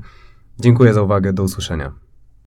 Dziękuję 0.59 0.93
za 0.93 1.01
uwagę. 1.01 1.33
Do 1.33 1.43
usłyszenia. 1.43 2.04